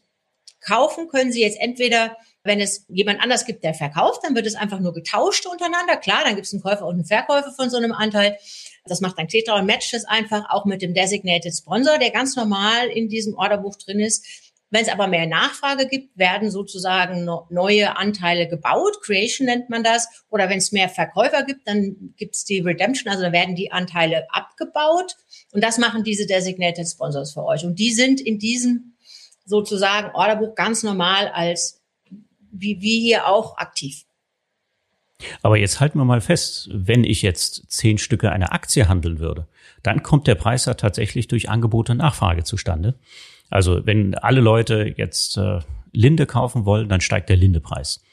[0.60, 4.54] kaufen können Sie jetzt entweder Wenn es jemand anders gibt, der verkauft, dann wird es
[4.54, 5.98] einfach nur getauscht untereinander.
[5.98, 8.38] Klar, dann gibt es einen Käufer und einen Verkäufer von so einem Anteil.
[8.86, 12.36] Das macht dann Xetra und matcht es einfach auch mit dem Designated Sponsor, der ganz
[12.36, 14.24] normal in diesem Orderbuch drin ist.
[14.72, 19.02] Wenn es aber mehr Nachfrage gibt, werden sozusagen neue Anteile gebaut.
[19.02, 20.08] Creation nennt man das.
[20.30, 23.72] Oder wenn es mehr Verkäufer gibt, dann gibt es die Redemption, also dann werden die
[23.72, 25.16] Anteile abgebaut.
[25.52, 27.64] Und das machen diese Designated Sponsors für euch.
[27.64, 28.96] Und die sind in diesem
[29.46, 31.82] sozusagen Orderbuch ganz normal als
[32.58, 34.06] wie wir hier auch aktiv.
[35.42, 39.48] Aber jetzt halten wir mal fest, wenn ich jetzt zehn Stücke einer Aktie handeln würde,
[39.84, 42.96] dann kommt der Preis ja tatsächlich durch Angebot und Nachfrage zustande.
[43.50, 45.60] Also wenn alle Leute jetzt äh,
[45.92, 48.04] Linde kaufen wollen, dann steigt der Linde-Preis.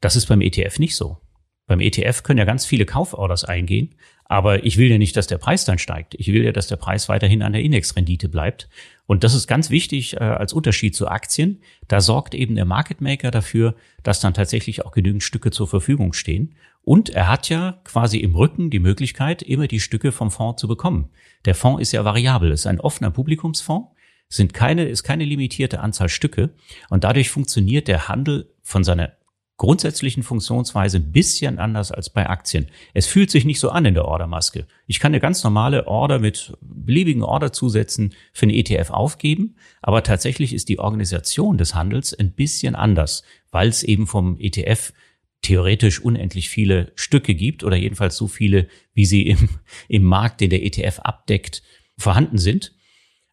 [0.00, 1.18] Das ist beim ETF nicht so.
[1.66, 5.38] Beim ETF können ja ganz viele Kauforders eingehen, aber ich will ja nicht, dass der
[5.38, 6.14] Preis dann steigt.
[6.18, 8.68] Ich will ja, dass der Preis weiterhin an der Indexrendite bleibt.
[9.06, 11.60] Und das ist ganz wichtig äh, als Unterschied zu Aktien.
[11.88, 16.12] Da sorgt eben der Market Maker dafür, dass dann tatsächlich auch genügend Stücke zur Verfügung
[16.12, 16.54] stehen.
[16.82, 20.68] Und er hat ja quasi im Rücken die Möglichkeit, immer die Stücke vom Fonds zu
[20.68, 21.10] bekommen.
[21.44, 23.88] Der Fonds ist ja variabel, ist ein offener Publikumsfonds,
[24.30, 26.50] sind keine, ist keine limitierte Anzahl Stücke.
[26.88, 29.12] Und dadurch funktioniert der Handel von seiner
[29.58, 32.68] grundsätzlichen Funktionsweise ein bisschen anders als bei Aktien.
[32.94, 34.66] Es fühlt sich nicht so an in der Ordermaske.
[34.86, 40.54] Ich kann eine ganz normale Order mit beliebigen Orderzusätzen für einen ETF aufgeben, aber tatsächlich
[40.54, 44.94] ist die Organisation des Handels ein bisschen anders, weil es eben vom ETF
[45.42, 49.50] theoretisch unendlich viele Stücke gibt oder jedenfalls so viele, wie sie im,
[49.88, 51.62] im Markt, den der ETF abdeckt,
[51.98, 52.72] vorhanden sind.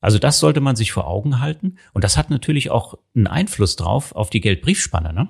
[0.07, 1.79] Also das sollte man sich vor Augen halten.
[1.93, 5.11] Und das hat natürlich auch einen Einfluss drauf auf die Geldbriefspanne.
[5.11, 5.27] Ne?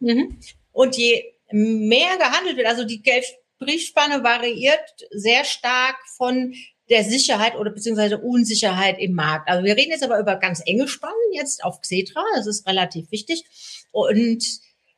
[0.00, 0.38] Mhm.
[0.72, 4.80] Und je mehr gehandelt wird, also die Geldbriefspanne variiert
[5.12, 6.52] sehr stark von
[6.90, 9.48] der Sicherheit oder beziehungsweise Unsicherheit im Markt.
[9.48, 13.08] Also wir reden jetzt aber über ganz enge Spannen jetzt auf Xetra, das ist relativ
[13.12, 13.44] wichtig.
[13.92, 14.44] Und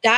[0.01, 0.17] da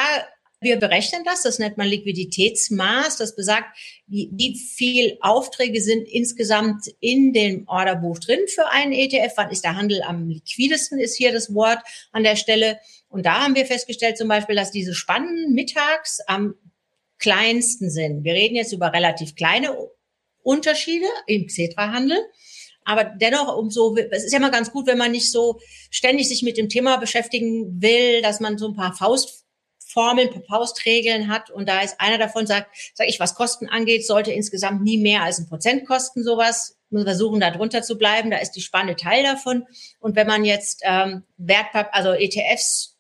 [0.61, 3.19] wir berechnen das, das nennt man Liquiditätsmaß.
[3.19, 9.35] Das besagt, wie, wie viel Aufträge sind insgesamt in dem Orderbuch drin für einen ETF.
[9.37, 11.81] Wann ist der Handel am liquidesten, ist hier das Wort
[12.12, 12.79] an der Stelle.
[13.09, 16.55] Und da haben wir festgestellt zum Beispiel, dass diese Spannen mittags am
[17.19, 18.25] kleinsten sind.
[18.25, 19.77] Wir reden jetzt über relativ kleine
[20.42, 22.19] Unterschiede im Xetra-Handel.
[22.85, 25.59] Aber dennoch, umso, es ist ja immer ganz gut, wenn man nicht so
[25.90, 29.45] ständig sich mit dem Thema beschäftigen will, dass man so ein paar Faust
[29.96, 34.30] Formeln, Faustregeln hat und da ist einer davon, sagt, sag ich, was Kosten angeht, sollte
[34.30, 36.76] insgesamt nie mehr als ein Prozent kosten, sowas.
[36.90, 38.30] Muss versuchen, da drunter zu bleiben.
[38.30, 39.64] Da ist die Spanne Teil davon.
[39.98, 42.96] Und wenn man jetzt ähm, Wertpapier, also ETFs,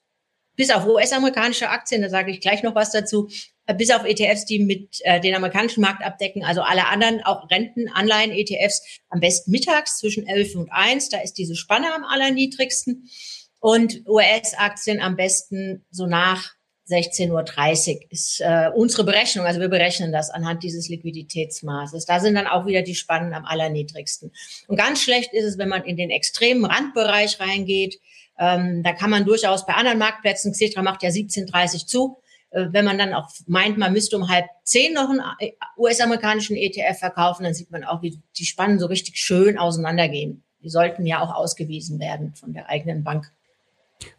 [0.56, 3.28] bis auf US-amerikanische Aktien, da sage ich gleich noch was dazu,
[3.66, 7.48] äh, bis auf ETFs, die mit äh, den amerikanischen Markt abdecken, also alle anderen, auch
[7.50, 12.04] Renten, Anleihen, ETFs, am besten mittags zwischen 11 und 1, da ist diese Spanne am
[12.04, 13.08] allerniedrigsten.
[13.58, 16.56] Und US-Aktien am besten so nach
[16.88, 19.44] 16.30 Uhr ist äh, unsere Berechnung.
[19.44, 22.06] Also wir berechnen das anhand dieses Liquiditätsmaßes.
[22.06, 24.32] Da sind dann auch wieder die Spannen am allerniedrigsten.
[24.68, 27.98] Und ganz schlecht ist es, wenn man in den extremen Randbereich reingeht.
[28.38, 32.18] Ähm, da kann man durchaus bei anderen Marktplätzen, Xetra macht ja 17.30 zu,
[32.50, 36.56] äh, wenn man dann auch meint, man müsste um halb zehn noch einen äh, US-amerikanischen
[36.56, 40.44] ETF verkaufen, dann sieht man auch, wie die Spannen so richtig schön auseinandergehen.
[40.62, 43.32] Die sollten ja auch ausgewiesen werden von der eigenen Bank.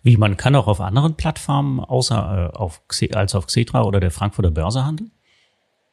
[0.03, 2.81] Wie man kann auch auf anderen Plattformen außer äh, auf
[3.13, 5.11] als auf Xetra oder der Frankfurter Börse handeln?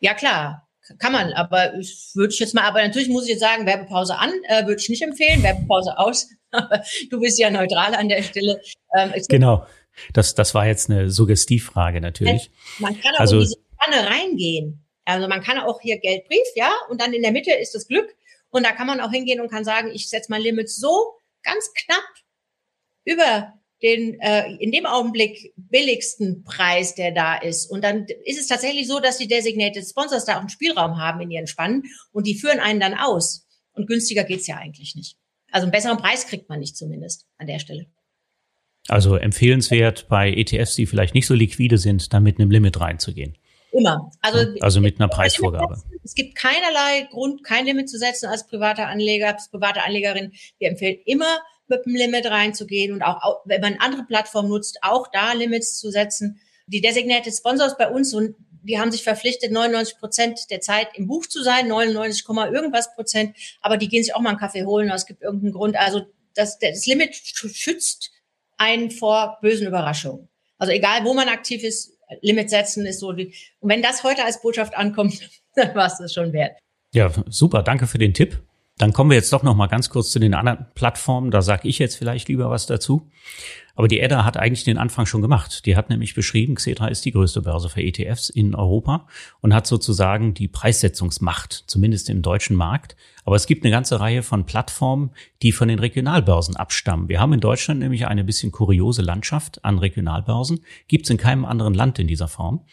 [0.01, 0.69] Ja klar,
[0.99, 4.17] kann man, aber ich würde ich jetzt mal, aber natürlich muss ich jetzt sagen, Werbepause
[4.17, 6.29] an, äh, würde ich nicht empfehlen, Werbepause aus.
[7.11, 8.61] du bist ja neutral an der Stelle.
[8.97, 9.67] Ähm, genau.
[10.13, 12.51] Das, das war jetzt eine Suggestivfrage natürlich.
[12.79, 14.85] Man kann auch also, in diese Spanne reingehen.
[15.05, 18.15] Also man kann auch hier Geldbrief, ja, und dann in der Mitte ist das Glück.
[18.51, 21.73] Und da kann man auch hingehen und kann sagen, ich setze mein Limit so ganz
[21.75, 22.05] knapp
[23.05, 23.53] über
[23.85, 27.71] den äh, in dem Augenblick billigsten Preis, der da ist.
[27.71, 31.21] Und dann ist es tatsächlich so, dass die Designated Sponsors da auch einen Spielraum haben
[31.21, 33.47] in ihren Spannen und die führen einen dann aus.
[33.75, 35.17] Und günstiger geht's ja eigentlich nicht.
[35.53, 37.87] Also einen besseren Preis kriegt man nicht zumindest an der Stelle.
[38.89, 43.37] Also empfehlenswert bei ETFs, die vielleicht nicht so liquide sind, da mit einem Limit reinzugehen.
[43.73, 44.11] Immer.
[44.21, 45.83] Also, also mit einer Preisvorgabe.
[46.03, 50.33] Es gibt keinerlei Grund, kein Limit zu setzen als privater Anleger, als private Anlegerin.
[50.59, 55.09] Wir empfehlen immer mit dem Limit reinzugehen und auch, wenn man andere Plattformen nutzt, auch
[55.13, 56.41] da Limits zu setzen.
[56.67, 61.07] Die Designated Sponsors bei uns und die haben sich verpflichtet, 99 Prozent der Zeit im
[61.07, 64.91] Buch zu sein, 99, irgendwas Prozent, aber die gehen sich auch mal einen Kaffee holen,
[64.91, 65.77] es gibt irgendeinen Grund.
[65.77, 68.11] Also das, das Limit schützt
[68.57, 70.29] einen vor bösen Überraschungen.
[70.59, 73.13] Also egal, wo man aktiv ist, Limit setzen ist so.
[73.13, 76.59] Die, und wenn das heute als Botschaft ankommt, dann war es das schon wert.
[76.93, 77.63] Ja, super.
[77.63, 78.41] Danke für den Tipp.
[78.79, 81.31] Dann kommen wir jetzt doch noch mal ganz kurz zu den anderen Plattformen.
[81.31, 83.11] Da sage ich jetzt vielleicht lieber was dazu.
[83.77, 85.67] Aber die EDA hat eigentlich den Anfang schon gemacht.
[85.67, 89.07] Die hat nämlich beschrieben, Xetra ist die größte Börse für ETFs in Europa
[89.41, 92.97] und hat sozusagen die Preissetzungsmacht, zumindest im deutschen Markt.
[93.25, 95.11] Aber es gibt eine ganze Reihe von Plattformen,
[95.43, 97.09] die von den Regionalbörsen abstammen.
[97.09, 100.61] Wir haben in Deutschland nämlich eine bisschen kuriose Landschaft an Regionalbörsen.
[100.87, 102.65] Gibt es in keinem anderen Land in dieser Form.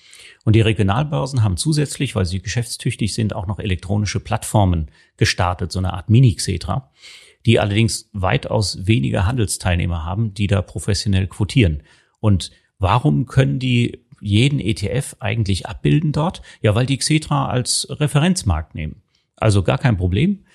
[0.43, 5.79] Und die Regionalbörsen haben zusätzlich, weil sie geschäftstüchtig sind, auch noch elektronische Plattformen gestartet, so
[5.79, 6.91] eine Art Mini-Xetra
[7.45, 11.83] die allerdings weitaus weniger Handelsteilnehmer haben, die da professionell quotieren.
[12.19, 16.41] Und warum können die jeden ETF eigentlich abbilden dort?
[16.61, 19.01] Ja, weil die Xetra als Referenzmarkt nehmen.
[19.35, 20.45] Also gar kein Problem.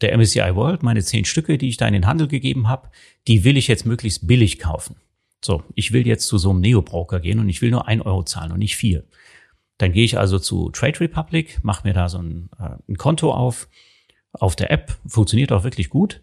[0.00, 2.90] Der MSCI World, meine zehn Stücke, die ich da in den Handel gegeben habe,
[3.28, 4.96] die will ich jetzt möglichst billig kaufen.
[5.42, 8.24] So, ich will jetzt zu so einem Neo-Broker gehen und ich will nur ein Euro
[8.24, 9.04] zahlen und nicht vier.
[9.78, 13.32] Dann gehe ich also zu Trade Republic, mache mir da so ein, äh, ein Konto
[13.32, 13.68] auf,
[14.32, 16.22] auf der App, funktioniert auch wirklich gut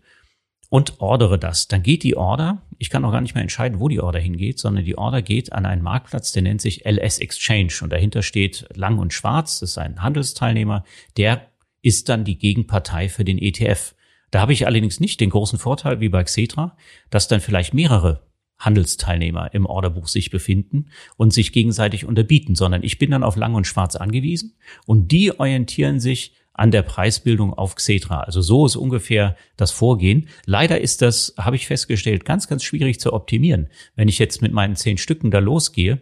[0.72, 1.68] und ordere das.
[1.68, 4.58] Dann geht die Order, ich kann auch gar nicht mehr entscheiden, wo die Order hingeht,
[4.58, 8.66] sondern die Order geht an einen Marktplatz, der nennt sich LS Exchange und dahinter steht
[8.74, 10.86] Lang und Schwarz, das ist ein Handelsteilnehmer,
[11.18, 13.96] der ist dann die Gegenpartei für den ETF.
[14.32, 16.78] Da habe ich allerdings nicht den großen Vorteil wie bei Xetra,
[17.10, 18.22] dass dann vielleicht mehrere
[18.58, 20.86] Handelsteilnehmer im Orderbuch sich befinden
[21.18, 24.56] und sich gegenseitig unterbieten, sondern ich bin dann auf Lang und Schwarz angewiesen
[24.86, 28.22] und die orientieren sich an der Preisbildung auf Xetra.
[28.22, 30.28] Also so ist ungefähr das Vorgehen.
[30.46, 33.70] Leider ist das, habe ich festgestellt, ganz, ganz schwierig zu optimieren.
[33.96, 36.02] Wenn ich jetzt mit meinen zehn Stücken da losgehe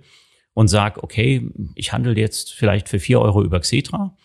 [0.53, 4.17] und sage, okay, ich handle jetzt vielleicht für vier Euro über Xetra,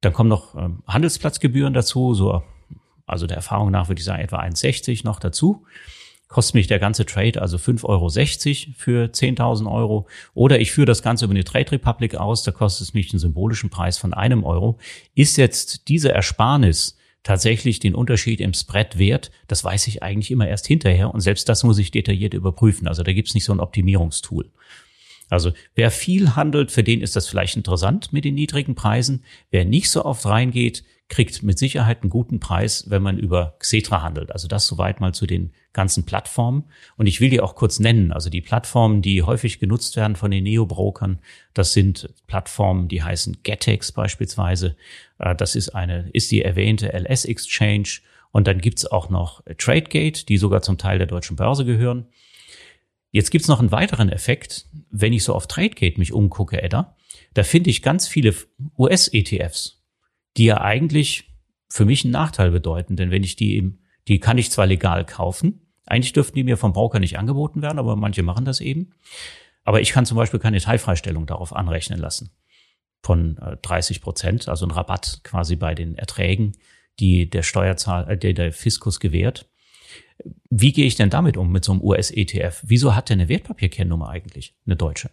[0.00, 2.42] dann kommen noch ähm, Handelsplatzgebühren dazu, so,
[3.06, 5.64] also der Erfahrung nach würde ich sagen etwa 1,60 noch dazu
[6.28, 10.08] kostet mich der ganze Trade also 5,60 Euro für 10.000 Euro.
[10.34, 13.20] Oder ich führe das Ganze über eine Trade Republic aus, da kostet es mich einen
[13.20, 14.78] symbolischen Preis von einem Euro.
[15.14, 19.30] Ist jetzt diese Ersparnis tatsächlich den Unterschied im Spread wert?
[19.48, 22.88] Das weiß ich eigentlich immer erst hinterher und selbst das muss ich detailliert überprüfen.
[22.88, 24.50] Also da gibt's nicht so ein Optimierungstool.
[25.30, 29.24] Also wer viel handelt, für den ist das vielleicht interessant mit den niedrigen Preisen.
[29.50, 34.02] Wer nicht so oft reingeht, kriegt mit Sicherheit einen guten Preis, wenn man über Xetra
[34.02, 34.32] handelt.
[34.32, 36.64] Also das soweit mal zu den ganzen Plattformen.
[36.96, 38.10] Und ich will die auch kurz nennen.
[38.10, 41.18] Also die Plattformen, die häufig genutzt werden von den Neo-Brokern,
[41.52, 44.76] das sind Plattformen, die heißen Getex beispielsweise.
[45.18, 48.00] Äh, das ist eine, ist die erwähnte LS Exchange.
[48.32, 52.06] Und dann gibt's auch noch TradeGate, die sogar zum Teil der deutschen Börse gehören.
[53.10, 54.66] Jetzt gibt's noch einen weiteren Effekt.
[54.90, 56.96] Wenn ich so auf TradeGate mich umgucke, Edda,
[57.34, 58.34] da finde ich ganz viele
[58.76, 59.73] US-ETFs
[60.36, 61.30] die ja eigentlich
[61.68, 62.96] für mich einen Nachteil bedeuten.
[62.96, 66.56] Denn wenn ich die eben, die kann ich zwar legal kaufen, eigentlich dürften die mir
[66.56, 68.94] vom Broker nicht angeboten werden, aber manche machen das eben.
[69.64, 72.30] Aber ich kann zum Beispiel keine Teilfreistellung darauf anrechnen lassen
[73.02, 76.52] von 30 äh, Prozent, also ein Rabatt quasi bei den Erträgen,
[77.00, 79.50] die der Steuerzahl, äh, der, der Fiskus gewährt.
[80.48, 82.62] Wie gehe ich denn damit um mit so einem US-ETF?
[82.62, 85.10] Wieso hat der eine Wertpapierkennnummer eigentlich, eine deutsche?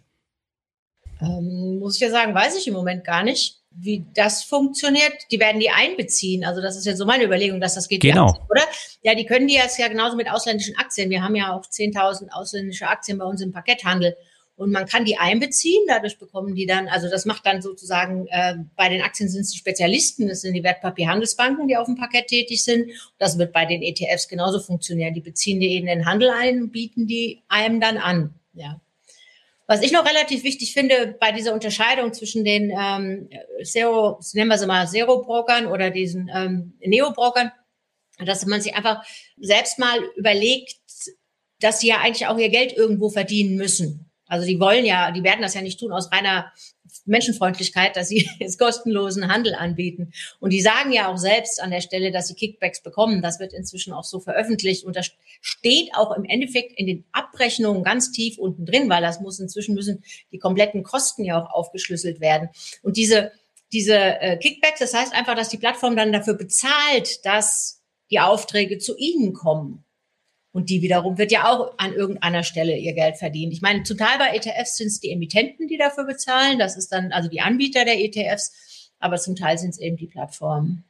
[1.20, 5.12] Ähm, muss ich ja sagen, weiß ich im Moment gar nicht wie das funktioniert.
[5.30, 6.44] Die werden die einbeziehen.
[6.44, 8.00] Also das ist jetzt so meine Überlegung, dass das geht.
[8.00, 8.28] Genau.
[8.28, 8.62] Aktien, oder?
[9.02, 11.10] Ja, die können die jetzt ja genauso mit ausländischen Aktien.
[11.10, 14.16] Wir haben ja auch 10.000 ausländische Aktien bei uns im Pakethandel.
[14.54, 18.56] Und man kann die einbeziehen, dadurch bekommen die dann, also das macht dann sozusagen, äh,
[18.76, 22.28] bei den Aktien sind es die Spezialisten, das sind die Wertpapierhandelsbanken, die auf dem Parkett
[22.28, 22.90] tätig sind.
[23.18, 25.14] Das wird bei den ETFs genauso funktionieren.
[25.14, 28.34] Die beziehen die in den Handel ein und bieten die einem dann an.
[28.52, 28.80] Ja.
[29.72, 33.30] Was ich noch relativ wichtig finde bei dieser Unterscheidung zwischen den ähm,
[33.62, 37.52] Zero, nennen wir sie mal Zero-Brokern oder diesen ähm, Neo-Brokern,
[38.18, 39.02] dass man sich einfach
[39.38, 40.76] selbst mal überlegt,
[41.58, 44.10] dass sie ja eigentlich auch ihr Geld irgendwo verdienen müssen.
[44.26, 46.52] Also die wollen ja, die werden das ja nicht tun aus reiner
[47.04, 50.12] Menschenfreundlichkeit, dass sie jetzt kostenlosen Handel anbieten.
[50.40, 53.22] Und die sagen ja auch selbst an der Stelle, dass sie Kickbacks bekommen.
[53.22, 54.84] Das wird inzwischen auch so veröffentlicht.
[54.84, 55.10] Und das
[55.40, 59.74] steht auch im Endeffekt in den Abrechnungen ganz tief unten drin, weil das muss inzwischen
[59.74, 62.48] müssen die kompletten Kosten ja auch aufgeschlüsselt werden.
[62.82, 63.32] Und diese,
[63.72, 68.78] diese äh, Kickbacks, das heißt einfach, dass die Plattform dann dafür bezahlt, dass die Aufträge
[68.78, 69.84] zu ihnen kommen.
[70.52, 73.52] Und die wiederum wird ja auch an irgendeiner Stelle ihr Geld verdienen.
[73.52, 76.58] Ich meine, zum Teil bei ETFs sind es die Emittenten, die dafür bezahlen.
[76.58, 78.90] Das ist dann also die Anbieter der ETFs.
[78.98, 80.84] Aber zum Teil sind es eben die Plattformen.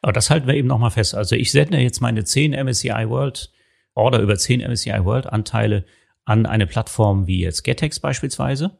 [0.00, 1.14] Aber das halten wir eben nochmal fest.
[1.14, 3.52] Also ich sende jetzt meine 10 MSCI World
[3.94, 5.84] Order über 10 MSCI World Anteile
[6.24, 8.78] an eine Plattform wie jetzt Getex beispielsweise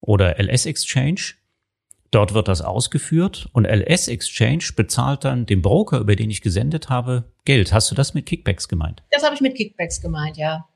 [0.00, 1.34] oder LS Exchange
[2.12, 6.90] Dort wird das ausgeführt und LS Exchange bezahlt dann dem Broker, über den ich gesendet
[6.90, 7.72] habe, Geld.
[7.72, 9.02] Hast du das mit Kickbacks gemeint?
[9.10, 10.68] Das habe ich mit Kickbacks gemeint, ja.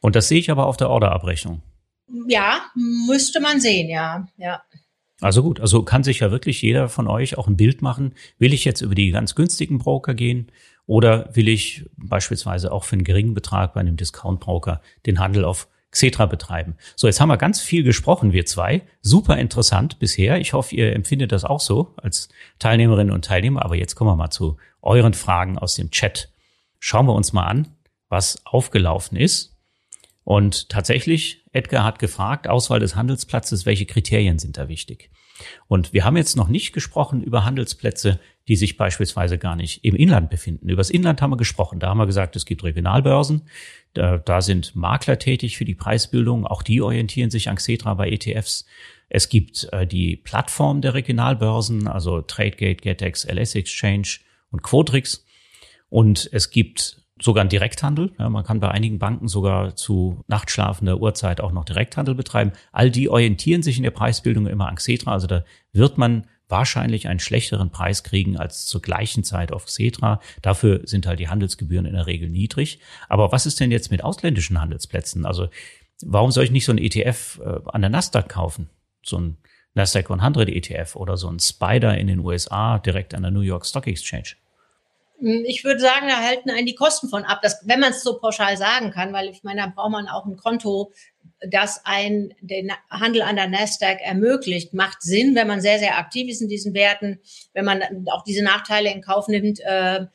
[0.00, 1.62] Und das sehe ich aber auf der Orderabrechnung.
[2.26, 4.62] Ja, müsste man sehen, ja, ja.
[5.20, 8.14] Also gut, also kann sich ja wirklich jeder von euch auch ein Bild machen.
[8.38, 10.50] Will ich jetzt über die ganz günstigen Broker gehen
[10.86, 15.68] Oder will ich beispielsweise auch für einen geringen Betrag bei einem Discount-Broker den Handel auf
[15.94, 16.76] Xetra betreiben?
[16.96, 18.82] So, jetzt haben wir ganz viel gesprochen, wir zwei.
[19.00, 20.40] Super interessant bisher.
[20.40, 22.28] Ich hoffe, ihr empfindet das auch so als
[22.58, 23.64] Teilnehmerinnen und Teilnehmer.
[23.64, 26.30] Aber jetzt kommen wir mal zu euren Fragen aus dem Chat.
[26.80, 27.68] Schauen wir uns mal an,
[28.08, 29.56] was aufgelaufen ist.
[30.24, 35.10] Und tatsächlich, Edgar hat gefragt, Auswahl des Handelsplatzes, welche Kriterien sind da wichtig?
[35.66, 39.96] Und wir haben jetzt noch nicht gesprochen über Handelsplätze, die sich beispielsweise gar nicht im
[39.96, 40.68] Inland befinden.
[40.68, 41.80] Über das Inland haben wir gesprochen.
[41.80, 43.42] Da haben wir gesagt, es gibt Regionalbörsen.
[43.94, 46.46] Da, da sind Makler tätig für die Preisbildung.
[46.46, 48.66] Auch die orientieren sich an Xetra bei ETFs.
[49.08, 54.18] Es gibt äh, die Plattform der Regionalbörsen, also Tradegate, GetEx, LS Exchange
[54.50, 55.24] und Quotrix.
[55.88, 58.12] Und es gibt sogar einen Direkthandel.
[58.18, 62.52] Ja, man kann bei einigen Banken sogar zu nachtschlafender Uhrzeit auch noch Direkthandel betreiben.
[62.72, 65.12] All die orientieren sich in der Preisbildung immer an Xetra.
[65.12, 70.20] Also da wird man wahrscheinlich einen schlechteren Preis kriegen als zur gleichen Zeit auf Xetra.
[70.42, 72.80] Dafür sind halt die Handelsgebühren in der Regel niedrig.
[73.08, 75.24] Aber was ist denn jetzt mit ausländischen Handelsplätzen?
[75.24, 75.48] Also
[76.02, 78.68] warum soll ich nicht so ein ETF äh, an der Nasdaq kaufen?
[79.04, 79.38] So ein
[79.74, 83.66] Nasdaq 100 ETF oder so ein Spider in den USA direkt an der New York
[83.66, 84.34] Stock Exchange?
[85.20, 88.18] Ich würde sagen, da halten einen die Kosten von ab, dass, wenn man es so
[88.18, 90.92] pauschal sagen kann, weil ich meine, da braucht man auch ein Konto,
[91.40, 94.74] das ein den Handel an der Nasdaq ermöglicht.
[94.74, 97.20] Macht Sinn, wenn man sehr, sehr aktiv ist in diesen Werten,
[97.52, 100.06] wenn man auch diese Nachteile in Kauf nimmt, äh,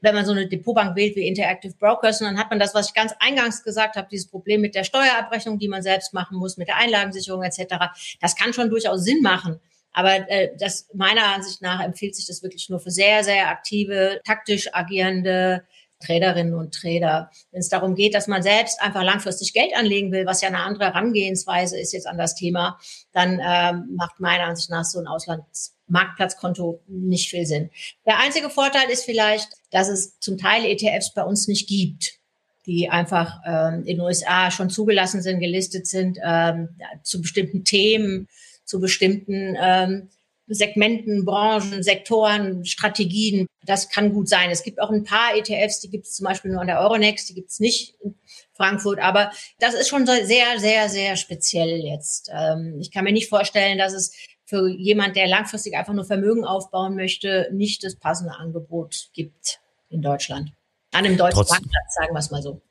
[0.00, 2.88] wenn man so eine Depotbank wählt wie Interactive Brokers, und dann hat man das, was
[2.88, 6.56] ich ganz eingangs gesagt habe, dieses Problem mit der Steuerabrechnung, die man selbst machen muss,
[6.56, 7.76] mit der Einlagensicherung etc.
[8.20, 9.60] Das kann schon durchaus Sinn machen.
[9.96, 14.20] Aber äh, das meiner Ansicht nach empfiehlt sich das wirklich nur für sehr, sehr aktive,
[14.26, 15.64] taktisch agierende
[16.04, 17.30] Traderinnen und Trader.
[17.50, 20.60] Wenn es darum geht, dass man selbst einfach langfristig Geld anlegen will, was ja eine
[20.60, 22.78] andere Herangehensweise ist jetzt an das Thema,
[23.12, 27.70] dann ähm, macht meiner Ansicht nach so ein Auslandsmarktplatzkonto nicht viel Sinn.
[28.04, 32.18] Der einzige Vorteil ist vielleicht, dass es zum Teil ETFs bei uns nicht gibt
[32.66, 36.70] die einfach ähm, in den USA schon zugelassen sind, gelistet sind, ähm,
[37.04, 38.26] zu bestimmten Themen,
[38.66, 40.10] zu bestimmten ähm,
[40.48, 43.46] Segmenten, Branchen, Sektoren, Strategien.
[43.64, 44.50] Das kann gut sein.
[44.50, 47.28] Es gibt auch ein paar ETFs, die gibt es zum Beispiel nur an der Euronext,
[47.28, 48.14] die gibt es nicht in
[48.52, 49.00] Frankfurt.
[49.00, 52.30] Aber das ist schon sehr, sehr, sehr speziell jetzt.
[52.32, 54.12] Ähm, ich kann mir nicht vorstellen, dass es
[54.44, 60.02] für jemand, der langfristig einfach nur Vermögen aufbauen möchte, nicht das passende Angebot gibt in
[60.02, 60.52] Deutschland.
[60.92, 62.62] An einem deutschen Trotz, Marktplatz, sagen wir es mal so.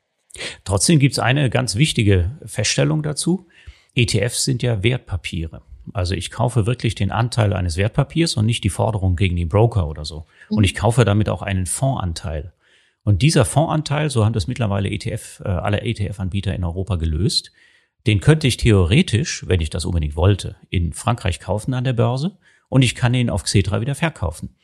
[0.64, 3.46] Trotzdem gibt es eine ganz wichtige Feststellung dazu.
[3.94, 5.62] ETFs sind ja Wertpapiere.
[5.92, 9.88] Also ich kaufe wirklich den Anteil eines Wertpapiers und nicht die Forderung gegen den Broker
[9.88, 10.26] oder so.
[10.48, 12.52] Und ich kaufe damit auch einen Fondsanteil.
[13.04, 17.52] Und dieser Fondsanteil, so haben das mittlerweile ETF, äh, alle ETF-Anbieter in Europa gelöst,
[18.06, 22.36] den könnte ich theoretisch, wenn ich das unbedingt wollte, in Frankreich kaufen an der Börse
[22.68, 24.54] und ich kann ihn auf Xetra wieder verkaufen.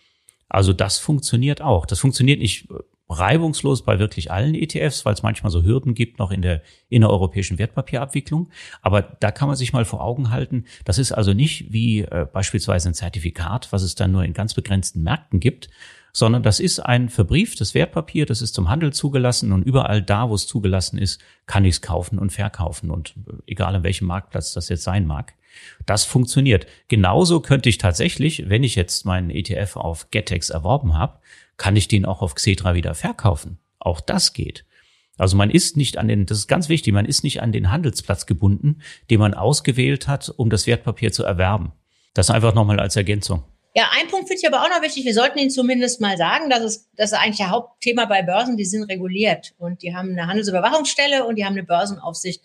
[0.49, 1.87] Also das funktioniert auch.
[1.87, 2.69] Das funktioniert nicht
[3.19, 7.59] reibungslos bei wirklich allen ETFs, weil es manchmal so Hürden gibt noch in der innereuropäischen
[7.59, 8.51] Wertpapierabwicklung.
[8.81, 12.27] Aber da kann man sich mal vor Augen halten, das ist also nicht wie äh,
[12.31, 15.69] beispielsweise ein Zertifikat, was es dann nur in ganz begrenzten Märkten gibt,
[16.13, 20.35] sondern das ist ein verbrieftes Wertpapier, das ist zum Handel zugelassen und überall da, wo
[20.35, 24.53] es zugelassen ist, kann ich es kaufen und verkaufen und äh, egal an welchem Marktplatz
[24.53, 25.35] das jetzt sein mag.
[25.85, 26.67] Das funktioniert.
[26.89, 31.19] Genauso könnte ich tatsächlich, wenn ich jetzt meinen ETF auf Getex erworben habe,
[31.57, 33.59] kann ich den auch auf Xetra wieder verkaufen.
[33.79, 34.65] Auch das geht.
[35.19, 37.71] Also man ist nicht an den, das ist ganz wichtig, man ist nicht an den
[37.71, 41.73] Handelsplatz gebunden, den man ausgewählt hat, um das Wertpapier zu erwerben.
[42.15, 43.45] Das einfach nochmal als Ergänzung.
[43.75, 45.07] Ja, ein Punkt finde ich aber auch noch wichtig.
[45.07, 48.59] Wir sollten Ihnen zumindest mal sagen, dass es, das ist eigentlich der Hauptthema bei Börsen.
[48.59, 52.43] Die sind reguliert und die haben eine Handelsüberwachungsstelle und die haben eine Börsenaufsicht.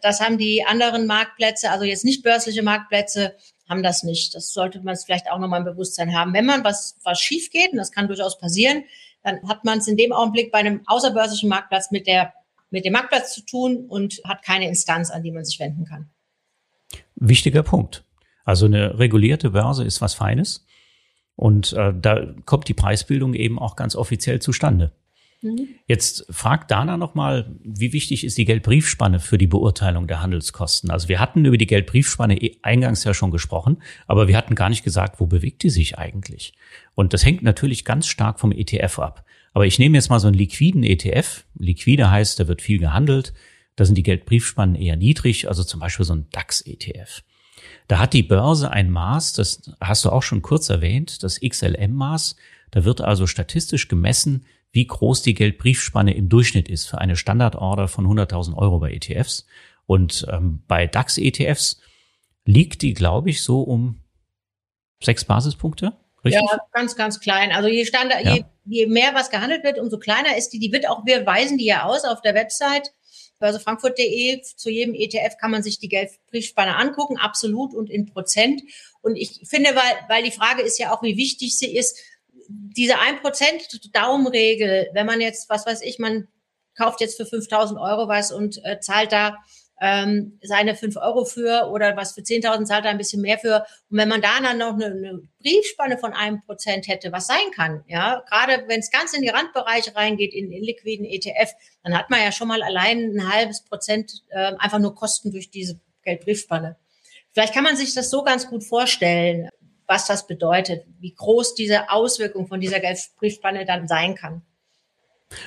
[0.00, 3.36] Das haben die anderen Marktplätze, also jetzt nicht börsliche Marktplätze,
[3.70, 4.34] haben das nicht.
[4.34, 6.34] Das sollte man vielleicht auch nochmal im Bewusstsein haben.
[6.34, 8.84] Wenn man was, was schief geht, und das kann durchaus passieren,
[9.22, 12.34] dann hat man es in dem Augenblick bei einem außerbörslichen Marktplatz mit der,
[12.70, 16.10] mit dem Marktplatz zu tun und hat keine Instanz, an die man sich wenden kann.
[17.14, 18.04] Wichtiger Punkt.
[18.44, 20.66] Also eine regulierte Börse ist was Feines.
[21.36, 24.92] Und äh, da kommt die Preisbildung eben auch ganz offiziell zustande.
[25.42, 25.68] Mhm.
[25.86, 30.90] Jetzt fragt Dana nochmal, wie wichtig ist die Geldbriefspanne für die Beurteilung der Handelskosten?
[30.90, 34.68] Also wir hatten über die Geldbriefspanne eh eingangs ja schon gesprochen, aber wir hatten gar
[34.68, 36.52] nicht gesagt, wo bewegt die sich eigentlich?
[36.94, 39.24] Und das hängt natürlich ganz stark vom ETF ab.
[39.52, 41.44] Aber ich nehme jetzt mal so einen liquiden ETF.
[41.58, 43.32] Liquide heißt, da wird viel gehandelt.
[43.76, 47.22] Da sind die Geldbriefspannen eher niedrig, also zum Beispiel so ein DAX-ETF.
[47.88, 52.36] Da hat die Börse ein Maß, das hast du auch schon kurz erwähnt, das XLM-Maß.
[52.70, 57.88] Da wird also statistisch gemessen, wie groß die Geldbriefspanne im Durchschnitt ist für eine Standardorder
[57.88, 59.46] von 100.000 Euro bei ETFs.
[59.86, 61.80] Und ähm, bei DAX-ETFs
[62.44, 64.00] liegt die, glaube ich, so um
[65.02, 65.92] sechs Basispunkte.
[66.24, 66.42] Richtig?
[66.42, 67.50] Ja, ganz, ganz klein.
[67.50, 68.34] Also je Standard, ja.
[68.34, 70.58] je je mehr was gehandelt wird, umso kleiner ist die.
[70.58, 72.92] Die wird auch, wir weisen die ja aus auf der Website
[73.40, 74.42] börsefrankfurt.de.
[74.42, 78.62] Zu jedem ETF kann man sich die Geldbriefspanne angucken, absolut und in Prozent.
[79.02, 81.98] Und ich finde, weil, weil die Frage ist ja auch, wie wichtig sie ist,
[82.50, 86.28] diese 1% Daumenregel, wenn man jetzt, was weiß ich, man
[86.76, 89.36] kauft jetzt für 5000 Euro was und äh, zahlt da
[89.80, 93.64] ähm, seine 5 Euro für oder was für 10.000 zahlt er ein bisschen mehr für.
[93.88, 97.50] Und wenn man da dann noch eine, eine Briefspanne von einem Prozent hätte, was sein
[97.54, 101.96] kann, ja, gerade wenn es ganz in die Randbereiche reingeht, in, in liquiden ETF, dann
[101.96, 105.80] hat man ja schon mal allein ein halbes Prozent äh, einfach nur Kosten durch diese
[106.02, 106.76] Geldbriefspanne.
[107.32, 109.48] Vielleicht kann man sich das so ganz gut vorstellen,
[109.90, 114.42] was das bedeutet, wie groß diese Auswirkung von dieser Geldbriefspanne dann sein kann.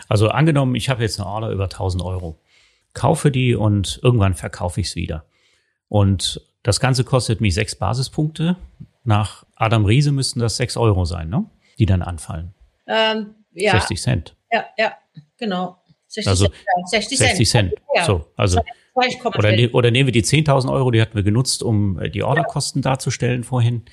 [0.10, 2.40] Also angenommen, ich habe jetzt eine Order über 1000 Euro
[2.94, 5.26] kaufe die und irgendwann verkaufe ich es wieder.
[5.90, 8.56] Und das Ganze kostet mich sechs Basispunkte.
[9.04, 11.46] Nach Adam Riese müssten das sechs Euro sein, ne?
[11.80, 12.54] die dann anfallen.
[12.86, 13.72] Ähm, ja.
[13.72, 14.36] 60 Cent.
[14.52, 14.94] Ja, ja,
[15.38, 15.78] genau.
[16.08, 16.90] 60 also Cent.
[16.90, 17.30] 60 Cent.
[17.30, 17.74] 60 Cent.
[17.96, 18.06] Ja.
[18.06, 18.62] So, also
[18.94, 22.22] oder, ne, oder nehmen wir die 10.000 Euro, die hatten wir genutzt, um äh, die
[22.22, 22.92] Orderkosten ja.
[22.92, 23.84] darzustellen vorhin.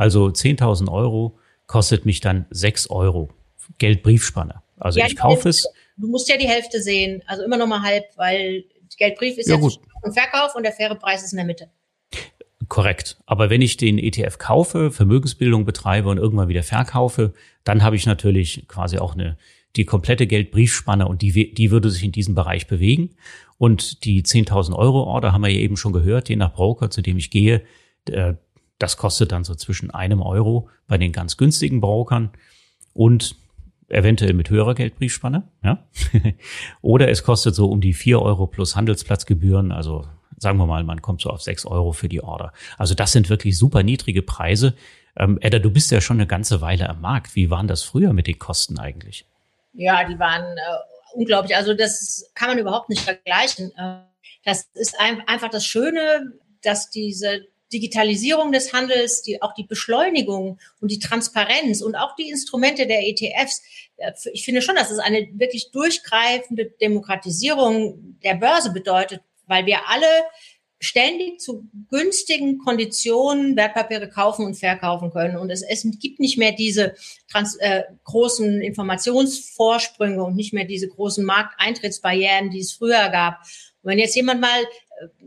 [0.00, 3.28] Also 10.000 Euro kostet mich dann 6 Euro
[3.76, 4.62] Geldbriefspanne.
[4.78, 7.82] Also ja, ich kaufe es du musst ja die Hälfte sehen, also immer noch mal
[7.82, 8.64] halb, weil
[8.98, 9.68] Geldbrief ist ja, ja
[10.02, 11.68] ein Verkauf und der faire Preis ist in der Mitte.
[12.68, 13.18] Korrekt.
[13.26, 17.34] Aber wenn ich den ETF kaufe, Vermögensbildung betreibe und irgendwann wieder verkaufe,
[17.64, 19.36] dann habe ich natürlich quasi auch eine,
[19.76, 23.10] die komplette Geldbriefspanne und die, die würde sich in diesem Bereich bewegen.
[23.58, 27.02] Und die 10.000 Euro Order haben wir ja eben schon gehört, je nach Broker, zu
[27.02, 27.62] dem ich gehe,
[28.80, 32.30] das kostet dann so zwischen einem Euro bei den ganz günstigen Brokern
[32.94, 33.36] und
[33.88, 35.84] eventuell mit höherer Geldbriefspanne, ja.
[36.80, 40.06] Oder es kostet so um die vier Euro plus Handelsplatzgebühren, also
[40.38, 42.52] sagen wir mal, man kommt so auf sechs Euro für die Order.
[42.78, 44.74] Also das sind wirklich super niedrige Preise.
[45.16, 47.36] Ähm, Edda, du bist ja schon eine ganze Weile am Markt.
[47.36, 49.26] Wie waren das früher mit den Kosten eigentlich?
[49.74, 50.60] Ja, die waren äh,
[51.12, 51.54] unglaublich.
[51.54, 53.72] Also das kann man überhaupt nicht vergleichen.
[53.76, 53.98] Äh,
[54.44, 57.42] das ist ein, einfach das Schöne, dass diese
[57.72, 63.06] Digitalisierung des Handels, die, auch die Beschleunigung und die Transparenz und auch die Instrumente der
[63.06, 63.62] ETFs.
[63.96, 69.88] Äh, ich finde schon, dass es eine wirklich durchgreifende Demokratisierung der Börse bedeutet, weil wir
[69.88, 70.06] alle
[70.82, 75.36] ständig zu günstigen Konditionen Wertpapiere kaufen und verkaufen können.
[75.36, 76.94] Und es, es gibt nicht mehr diese
[77.30, 83.42] trans, äh, großen Informationsvorsprünge und nicht mehr diese großen Markteintrittsbarrieren, die es früher gab.
[83.82, 84.64] Und wenn jetzt jemand mal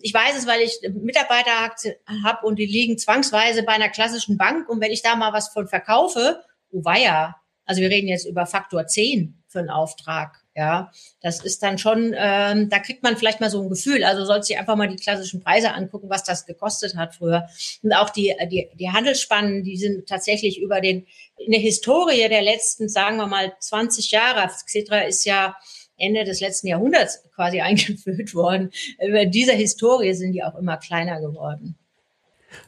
[0.01, 4.69] ich weiß es, weil ich Mitarbeiteraktien habe und die liegen zwangsweise bei einer klassischen Bank.
[4.69, 7.35] Und wenn ich da mal was von verkaufe, oh weia,
[7.65, 10.39] also wir reden jetzt über Faktor 10 für einen Auftrag.
[10.55, 10.91] Ja,
[11.21, 14.03] das ist dann schon, ähm, da kriegt man vielleicht mal so ein Gefühl.
[14.03, 17.47] Also sollst du einfach mal die klassischen Preise angucken, was das gekostet hat früher.
[17.81, 22.43] Und auch die, die, die Handelsspannen, die sind tatsächlich über den, in der Historie der
[22.43, 25.55] letzten, sagen wir mal, 20 Jahre, Xetra ist ja
[26.03, 28.71] Ende des letzten Jahrhunderts quasi eingeführt worden.
[29.05, 31.75] Über dieser Historie sind die auch immer kleiner geworden.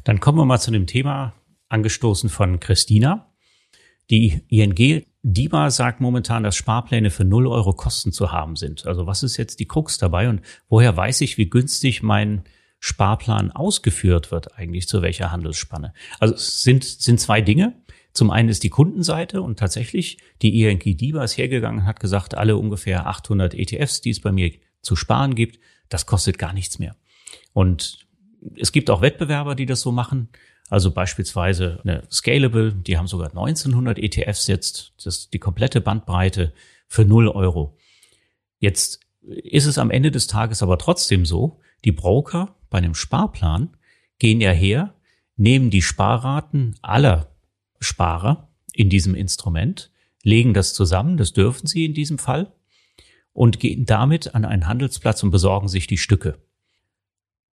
[0.04, 1.34] Dann kommen wir mal zu dem Thema,
[1.70, 3.32] angestoßen von Christina.
[4.10, 8.86] Die ING DIBA sagt momentan, dass Sparpläne für 0 Euro Kosten zu haben sind.
[8.86, 12.44] Also was ist jetzt die Krux dabei und woher weiß ich, wie günstig mein
[12.80, 15.94] Sparplan ausgeführt wird eigentlich zu welcher Handelsspanne?
[16.20, 17.74] Also es sind, sind zwei Dinge.
[18.16, 22.34] Zum einen ist die Kundenseite und tatsächlich die ING DIBA ist hergegangen und hat gesagt,
[22.34, 25.60] alle ungefähr 800 ETFs, die es bei mir zu sparen gibt,
[25.90, 26.96] das kostet gar nichts mehr.
[27.52, 28.08] Und
[28.56, 30.30] es gibt auch Wettbewerber, die das so machen.
[30.70, 36.54] Also beispielsweise eine Scalable, die haben sogar 1900 ETFs jetzt, das ist die komplette Bandbreite
[36.88, 37.78] für 0 Euro.
[38.60, 43.76] Jetzt ist es am Ende des Tages aber trotzdem so, die Broker bei einem Sparplan
[44.20, 44.94] gehen ja her,
[45.36, 47.35] nehmen die Sparraten aller
[47.86, 49.92] Sparer in diesem Instrument,
[50.24, 52.52] legen das zusammen, das dürfen sie in diesem Fall,
[53.32, 56.40] und gehen damit an einen Handelsplatz und besorgen sich die Stücke.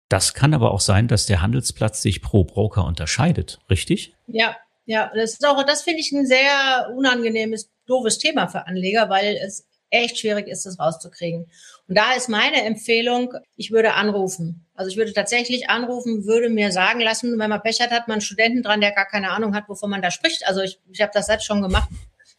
[0.09, 4.15] Das kann aber auch sein, dass der Handelsplatz sich pro Broker unterscheidet, richtig?
[4.27, 4.55] Ja,
[4.85, 9.37] ja, das ist auch, das finde ich ein sehr unangenehmes, doofes Thema für Anleger, weil
[9.37, 11.49] es echt schwierig ist, das rauszukriegen.
[11.89, 14.67] Und da ist meine Empfehlung, ich würde anrufen.
[14.75, 18.15] Also ich würde tatsächlich anrufen, würde mir sagen lassen, wenn man Pech hat, hat man
[18.15, 20.47] einen Studenten dran, der gar keine Ahnung hat, wovon man da spricht.
[20.47, 21.89] Also ich, ich habe das selbst schon gemacht.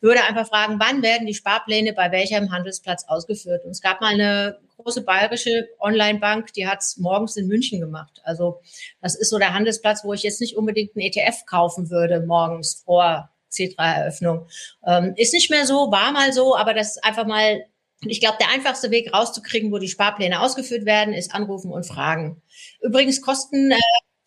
[0.00, 3.64] Würde einfach fragen, wann werden die Sparpläne bei welchem Handelsplatz ausgeführt?
[3.64, 8.22] Und es gab mal eine große bayerische Online-Bank, die hat es morgens in München gemacht.
[8.22, 8.60] Also
[9.02, 12.82] das ist so der Handelsplatz, wo ich jetzt nicht unbedingt einen ETF kaufen würde morgens
[12.86, 14.46] vor C3-Eröffnung.
[14.86, 17.64] Ähm, ist nicht mehr so, war mal so, aber das ist einfach mal
[18.02, 22.42] ich glaube, der einfachste Weg rauszukriegen, wo die Sparpläne ausgeführt werden, ist anrufen und fragen.
[22.80, 23.78] Übrigens Kosten, äh,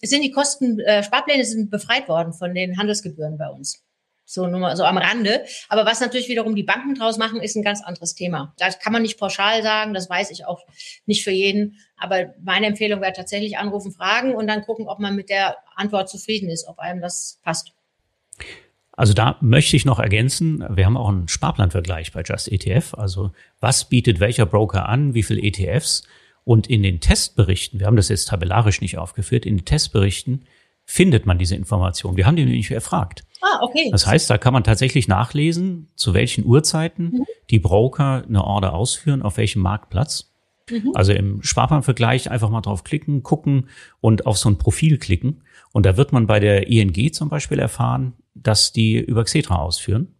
[0.01, 3.83] sind die Kosten, äh, Sparpläne sind befreit worden von den Handelsgebühren bei uns.
[4.25, 5.45] So nur mal so am Rande.
[5.69, 8.53] Aber was natürlich wiederum die Banken draus machen, ist ein ganz anderes Thema.
[8.57, 10.65] Das kann man nicht pauschal sagen, das weiß ich auch
[11.05, 11.77] nicht für jeden.
[11.97, 16.09] Aber meine Empfehlung wäre tatsächlich anrufen, fragen und dann gucken, ob man mit der Antwort
[16.09, 17.73] zufrieden ist, ob einem das passt.
[18.95, 22.93] Also da möchte ich noch ergänzen, wir haben auch einen Sparplanvergleich bei Just ETF.
[22.93, 26.03] Also was bietet welcher Broker an, wie viele ETFs?
[26.43, 30.45] Und in den Testberichten, wir haben das jetzt tabellarisch nicht aufgeführt, in den Testberichten
[30.85, 32.17] findet man diese Information.
[32.17, 33.23] Wir haben die nämlich erfragt.
[33.41, 33.89] Ah, okay.
[33.91, 37.25] Das heißt, da kann man tatsächlich nachlesen, zu welchen Uhrzeiten mhm.
[37.49, 40.33] die Broker eine Order ausführen, auf welchem Marktplatz.
[40.69, 40.91] Mhm.
[40.93, 43.69] Also im Sparplanvergleich einfach mal drauf klicken, gucken
[44.01, 45.41] und auf so ein Profil klicken.
[45.71, 50.15] Und da wird man bei der ING zum Beispiel erfahren, dass die über Xetra ausführen.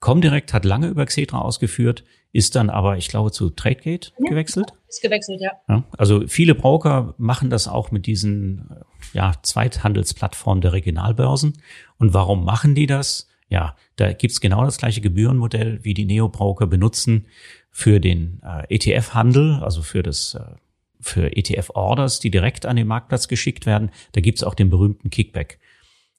[0.00, 4.72] Comdirect hat lange über Xetra ausgeführt, ist dann aber, ich glaube, zu Tradegate ja, gewechselt.
[4.88, 5.52] Ist gewechselt, ja.
[5.68, 5.84] ja.
[5.98, 8.70] Also viele Broker machen das auch mit diesen
[9.12, 11.60] ja, Zweithandelsplattformen der Regionalbörsen.
[11.98, 13.28] Und warum machen die das?
[13.48, 17.26] Ja, da gibt's genau das gleiche Gebührenmodell, wie die Neo-Broker benutzen
[17.70, 20.54] für den äh, ETF-Handel, also für das äh,
[21.00, 23.90] für ETF-Orders, die direkt an den Marktplatz geschickt werden.
[24.12, 25.58] Da gibt's auch den berühmten Kickback.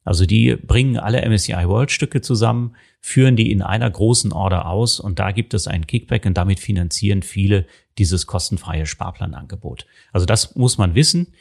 [0.03, 4.99] Also die bringen alle MSCI World Stücke zusammen, führen die in einer großen Order aus
[4.99, 7.65] und da gibt es einen Kickback und damit finanzieren viele
[7.97, 9.85] dieses kostenfreie Sparplanangebot.
[10.11, 11.33] Also das muss man wissen.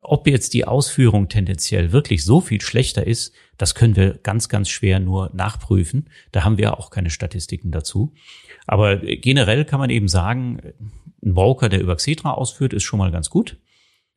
[0.00, 4.68] Ob jetzt die Ausführung tendenziell wirklich so viel schlechter ist, das können wir ganz, ganz
[4.68, 6.10] schwer nur nachprüfen.
[6.32, 8.12] Da haben wir auch keine Statistiken dazu.
[8.66, 10.60] Aber generell kann man eben sagen,
[11.24, 13.58] ein Broker, der über Xetra ausführt, ist schon mal ganz gut.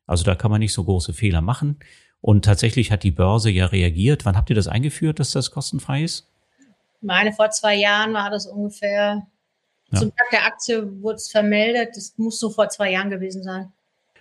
[0.08, 1.78] Also da kann man nicht so große Fehler machen.
[2.26, 4.26] Und tatsächlich hat die Börse ja reagiert.
[4.26, 6.28] Wann habt ihr das eingeführt, dass das kostenfrei ist?
[7.00, 9.28] Ich meine, vor zwei Jahren war das ungefähr.
[9.92, 10.00] Ja.
[10.00, 11.90] Zum Tag der Aktie wurde es vermeldet.
[11.96, 13.72] Das muss so vor zwei Jahren gewesen sein.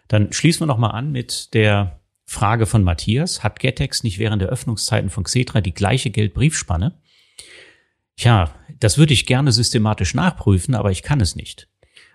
[0.07, 3.43] Dann schließen wir noch mal an mit der Frage von Matthias.
[3.43, 7.01] Hat Getex nicht während der Öffnungszeiten von Xetra die gleiche Geldbriefspanne?
[8.19, 11.69] Tja, das würde ich gerne systematisch nachprüfen, aber ich kann es nicht.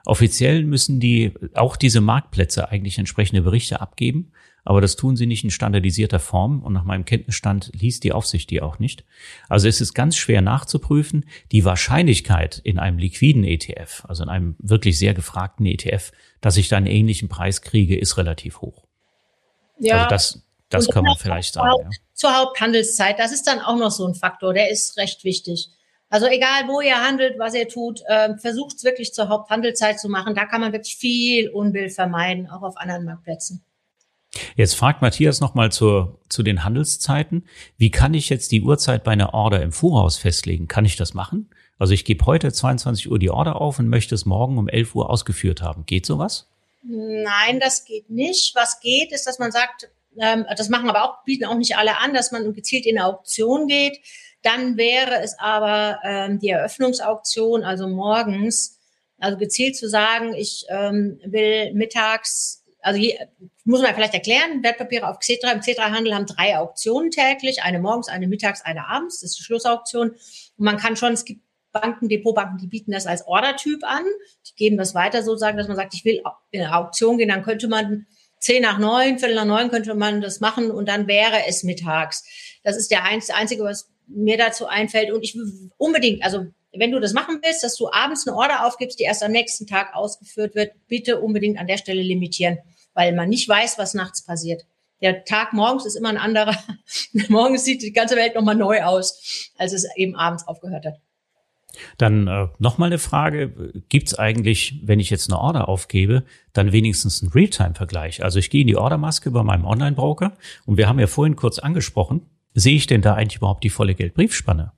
[0.06, 4.34] Offiziell müssen die auch diese Marktplätze eigentlich entsprechende Berichte abgeben,
[4.66, 8.50] aber das tun sie nicht in standardisierter Form und nach meinem Kenntnisstand liest die Aufsicht
[8.50, 9.04] die auch nicht.
[9.48, 11.26] Also es ist ganz schwer nachzuprüfen.
[11.52, 16.70] Die Wahrscheinlichkeit in einem liquiden ETF, also in einem wirklich sehr gefragten ETF, dass ich
[16.70, 18.86] da einen ähnlichen Preis kriege, ist relativ hoch.
[19.80, 19.98] Ja.
[19.98, 21.84] Also das, das kann man vielleicht sagen.
[21.84, 21.90] ja.
[22.14, 25.70] Zur Haupthandelszeit, das ist dann auch noch so ein Faktor, der ist recht wichtig.
[26.10, 30.10] Also egal, wo ihr handelt, was ihr tut, äh, versucht es wirklich zur Haupthandelszeit zu
[30.10, 30.34] machen.
[30.34, 33.64] Da kann man wirklich viel Unbill vermeiden, auch auf anderen Marktplätzen.
[34.56, 37.48] Jetzt fragt Matthias nochmal zu, den Handelszeiten.
[37.78, 40.68] Wie kann ich jetzt die Uhrzeit bei einer Order im Voraus festlegen?
[40.68, 41.50] Kann ich das machen?
[41.80, 44.96] Also ich gebe heute 22 Uhr die Order auf und möchte es morgen um 11
[44.96, 45.86] Uhr ausgeführt haben.
[45.86, 46.48] Geht sowas?
[46.84, 48.54] Nein, das geht nicht.
[48.56, 51.98] Was geht, ist, dass man sagt, ähm, das machen aber auch, bieten auch nicht alle
[51.98, 54.00] an, dass man gezielt in eine Auktion geht.
[54.42, 58.80] Dann wäre es aber ähm, die Eröffnungsauktion, also morgens,
[59.18, 63.18] also gezielt zu sagen, ich ähm, will mittags, also je,
[63.66, 68.08] muss man vielleicht erklären, Wertpapiere auf Xetra, im Xetra-Handel haben drei Auktionen täglich, eine morgens,
[68.08, 70.12] eine mittags, eine abends, das ist die Schlussauktion.
[70.12, 70.18] Und
[70.58, 74.04] man kann schon, es gibt Banken, Depotbanken, die bieten das als Ordertyp an,
[74.48, 76.22] die geben das weiter sozusagen, dass man sagt, ich will
[76.52, 78.08] in eine Auktion gehen, dann könnte man
[78.40, 82.24] zehn nach neun, viertel nach neun könnte man das machen und dann wäre es mittags.
[82.64, 85.12] Das ist der einzige, was mir dazu einfällt.
[85.12, 85.38] Und ich
[85.78, 89.24] unbedingt, also wenn du das machen willst, dass du abends eine Order aufgibst, die erst
[89.24, 92.60] am nächsten Tag ausgeführt wird, bitte unbedingt an der Stelle limitieren,
[92.94, 94.66] weil man nicht weiß, was nachts passiert.
[95.02, 96.56] Der Tag morgens ist immer ein anderer.
[97.30, 100.96] morgens sieht die ganze Welt nochmal neu aus, als es eben abends aufgehört hat.
[101.98, 103.74] Dann äh, nochmal eine Frage.
[103.90, 108.24] Gibt es eigentlich, wenn ich jetzt eine Order aufgebe, dann wenigstens einen Realtime-Vergleich?
[108.24, 110.34] Also ich gehe in die Ordermaske bei meinem Online-Broker
[110.66, 113.96] und wir haben ja vorhin kurz angesprochen, sehe ich denn da eigentlich überhaupt die volle
[113.96, 114.74] Geldbriefspanne?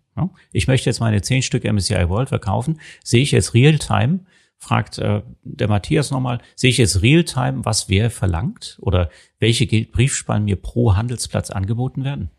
[0.51, 2.79] Ich möchte jetzt meine zehn Stück MSCI World verkaufen.
[3.03, 4.25] Sehe ich jetzt Realtime?
[4.57, 8.77] Fragt äh, der Matthias nochmal, sehe ich jetzt Realtime, was wer verlangt?
[8.81, 9.09] Oder
[9.39, 12.29] welche Geldbriefspannen mir pro Handelsplatz angeboten werden?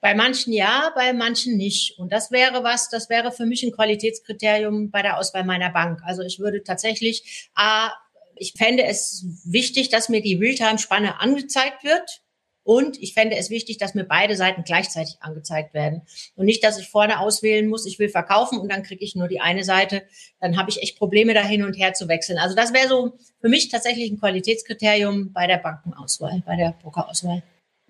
[0.00, 1.98] Bei manchen ja, bei manchen nicht.
[1.98, 6.00] Und das wäre was, das wäre für mich ein Qualitätskriterium bei der Auswahl meiner Bank.
[6.04, 7.90] Also ich würde tatsächlich, A,
[8.36, 12.22] ich fände es wichtig, dass mir die Realtime-Spanne angezeigt wird.
[12.66, 16.02] Und ich fände es wichtig, dass mir beide Seiten gleichzeitig angezeigt werden.
[16.34, 19.28] Und nicht, dass ich vorne auswählen muss, ich will verkaufen und dann kriege ich nur
[19.28, 20.02] die eine Seite.
[20.40, 22.38] Dann habe ich echt Probleme, da hin und her zu wechseln.
[22.38, 27.44] Also das wäre so für mich tatsächlich ein Qualitätskriterium bei der Bankenauswahl, bei der Brokerauswahl.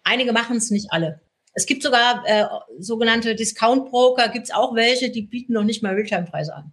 [0.05, 1.20] Einige machen es, nicht alle.
[1.55, 2.45] Es gibt sogar äh,
[2.79, 6.72] sogenannte Discount-Broker, gibt es auch welche, die bieten noch nicht mal Realtime-Preise an.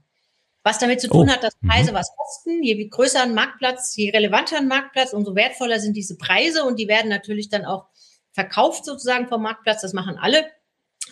[0.63, 1.31] Was damit zu tun oh.
[1.31, 1.95] hat, dass Preise mhm.
[1.95, 2.63] was kosten.
[2.63, 6.87] Je größer ein Marktplatz, je relevanter ein Marktplatz, umso wertvoller sind diese Preise und die
[6.87, 7.85] werden natürlich dann auch
[8.33, 9.81] verkauft sozusagen vom Marktplatz.
[9.81, 10.45] Das machen alle.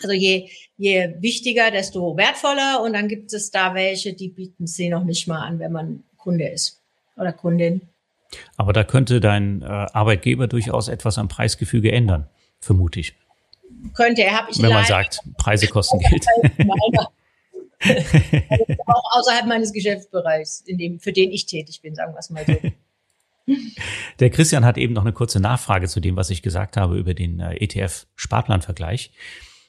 [0.02, 2.82] Also je, je wichtiger, desto wertvoller.
[2.82, 6.04] Und dann gibt es da welche, die bieten sie noch nicht mal an, wenn man
[6.16, 6.80] Kunde ist
[7.16, 7.82] oder Kundin.
[8.56, 12.28] Aber da könnte dein äh, Arbeitgeber durchaus etwas am Preisgefüge ändern,
[12.60, 13.14] vermute ich.
[13.94, 16.24] Könnte er, habe ich Wenn man sagt, Preise kosten Geld.
[18.86, 22.44] auch außerhalb meines Geschäftsbereichs, in dem, für den ich tätig bin, sagen wir es mal
[22.46, 22.56] so.
[24.20, 27.14] Der Christian hat eben noch eine kurze Nachfrage zu dem, was ich gesagt habe über
[27.14, 29.12] den äh, ETF-Sparplanvergleich.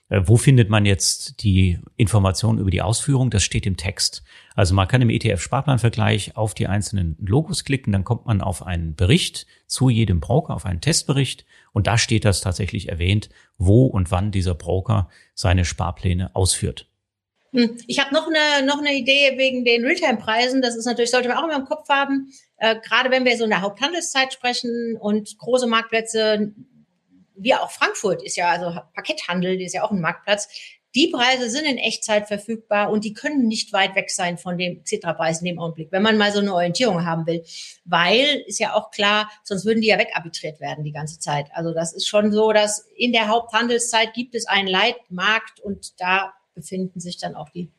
[0.10, 3.30] Äh, wo findet man jetzt die Informationen über die Ausführung?
[3.30, 4.24] Das steht im Text.
[4.56, 8.96] Also man kann im ETF-Sparplanvergleich auf die einzelnen Logos klicken, dann kommt man auf einen
[8.96, 14.12] Bericht zu jedem Broker, auf einen Testbericht und da steht das tatsächlich erwähnt, wo und
[14.12, 16.88] wann dieser Broker seine Sparpläne ausführt.
[17.54, 20.62] Hm, ich habe noch eine, noch eine Idee wegen den Realtime-Preisen.
[20.62, 23.44] Das ist natürlich, sollte man auch immer im Kopf haben, äh, gerade wenn wir so
[23.44, 26.52] in der Haupthandelszeit sprechen und große Marktplätze,
[27.36, 30.48] wie auch Frankfurt ist ja, also Pakethandel, die ist ja auch ein Marktplatz.
[30.96, 34.86] Die Preise sind in Echtzeit verfügbar und die können nicht weit weg sein von dem
[34.86, 37.44] Citra-Preis in dem Augenblick, wenn man mal so eine Orientierung haben will.
[37.84, 41.48] Weil, ist ja auch klar, sonst würden die ja wegarbitriert werden die ganze Zeit.
[41.54, 46.34] Also das ist schon so, dass in der Haupthandelszeit gibt es einen Leitmarkt und da
[46.54, 47.72] befinden sich dann auch die,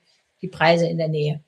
[0.43, 1.43] die Preise in der Nähe.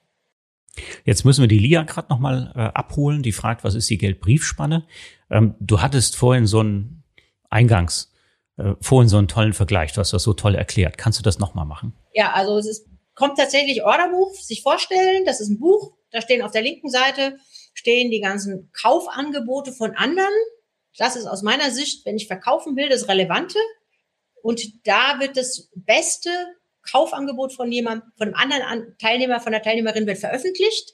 [1.05, 3.23] Jetzt müssen wir die Lia gerade nochmal äh, abholen.
[3.23, 4.85] Die fragt, was ist die Geldbriefspanne?
[5.29, 7.03] Ähm, du hattest vorhin so einen
[7.49, 8.13] Eingangs,
[8.57, 9.93] äh, vorhin so einen tollen Vergleich.
[9.93, 10.97] Du hast das so toll erklärt.
[10.97, 11.93] Kannst du das nochmal machen?
[12.13, 15.25] Ja, also es ist, kommt tatsächlich Orderbuch, sich vorstellen.
[15.25, 15.93] Das ist ein Buch.
[16.11, 17.37] Da stehen auf der linken Seite
[17.77, 20.33] stehen die ganzen Kaufangebote von anderen.
[20.97, 23.59] Das ist aus meiner Sicht, wenn ich verkaufen will, das Relevante.
[24.41, 26.29] Und da wird das Beste
[26.91, 30.93] Kaufangebot von jemandem, von einem anderen Teilnehmer, von der Teilnehmerin wird veröffentlicht.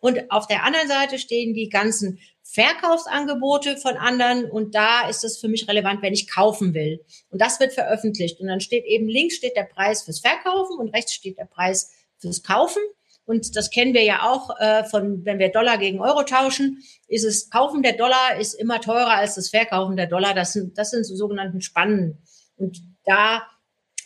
[0.00, 5.38] Und auf der anderen Seite stehen die ganzen Verkaufsangebote von anderen und da ist es
[5.38, 7.04] für mich relevant, wenn ich kaufen will.
[7.30, 8.40] Und das wird veröffentlicht.
[8.40, 11.92] Und dann steht eben links steht der Preis fürs Verkaufen und rechts steht der Preis
[12.18, 12.82] fürs Kaufen.
[13.24, 17.24] Und das kennen wir ja auch äh, von, wenn wir Dollar gegen Euro tauschen, ist
[17.24, 20.34] es Kaufen der Dollar ist immer teurer als das Verkaufen der Dollar.
[20.34, 22.18] Das sind, das sind so sogenannten Spannen.
[22.56, 23.42] Und da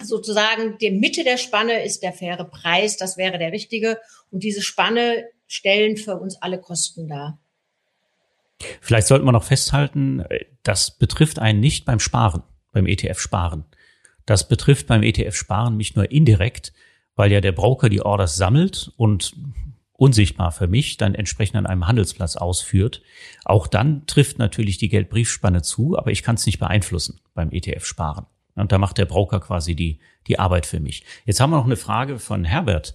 [0.02, 3.98] sozusagen die Mitte der Spanne ist der faire Preis, das wäre der richtige.
[4.30, 7.38] Und diese Spanne stellen für uns alle Kosten dar.
[8.80, 10.24] Vielleicht sollten wir noch festhalten,
[10.62, 12.42] das betrifft einen nicht beim Sparen,
[12.72, 13.64] beim ETF-Sparen.
[14.24, 16.72] Das betrifft beim ETF-Sparen mich nur indirekt,
[17.14, 19.34] weil ja der Broker die Orders sammelt und
[19.92, 23.02] unsichtbar für mich dann entsprechend an einem Handelsplatz ausführt.
[23.44, 28.26] Auch dann trifft natürlich die Geldbriefspanne zu, aber ich kann es nicht beeinflussen beim ETF-Sparen.
[28.56, 31.04] Und da macht der Broker quasi die, die Arbeit für mich.
[31.24, 32.94] Jetzt haben wir noch eine Frage von Herbert.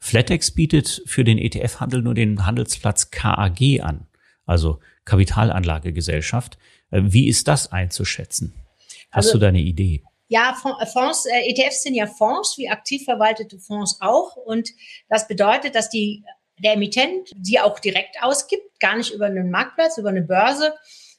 [0.00, 4.08] Flatex bietet für den ETF-Handel nur den Handelsplatz KAG an,
[4.46, 6.58] also Kapitalanlagegesellschaft.
[6.90, 8.54] Äh, wie ist das einzuschätzen?
[9.10, 10.02] Hast also, du da eine Idee?
[10.28, 14.36] Ja, Fonds, äh, ETFs sind ja Fonds, wie aktiv verwaltete Fonds auch.
[14.36, 14.70] Und
[15.08, 16.24] das bedeutet, dass die,
[16.58, 20.72] der Emittent sie auch direkt ausgibt, gar nicht über einen Marktplatz, über eine Börse,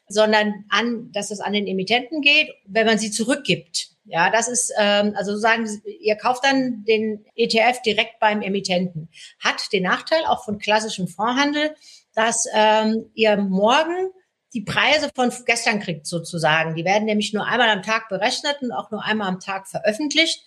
[0.08, 3.90] sondern an, dass es an den Emittenten geht, wenn man sie zurückgibt.
[4.06, 9.10] Ja, das ist, ähm, also sagen, ihr kauft dann den ETF direkt beim Emittenten.
[9.40, 11.74] Hat den Nachteil auch von klassischem Fondshandel,
[12.14, 14.10] dass ähm, ihr morgen
[14.54, 16.76] die Preise von gestern kriegt sozusagen.
[16.76, 20.44] Die werden nämlich nur einmal am Tag berechnet und auch nur einmal am Tag veröffentlicht.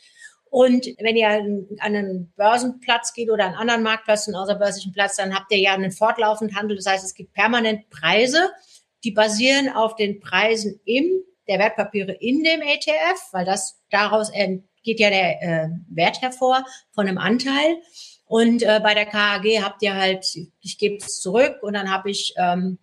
[0.48, 5.16] Und wenn ihr an einen Börsenplatz geht oder an einen anderen Marktplatz, einen außerbörslichen Platz,
[5.16, 6.76] dann habt ihr ja einen fortlaufenden Handel.
[6.76, 8.50] Das heißt, es gibt permanent Preise
[9.06, 14.32] die basieren auf den Preisen im der Wertpapiere in dem ETF, weil das daraus
[14.82, 17.76] geht ja der äh, Wert hervor von einem Anteil.
[18.24, 20.26] Und äh, bei der KAG habt ihr halt,
[20.60, 22.80] ich gebe es zurück und dann habe ich ähm,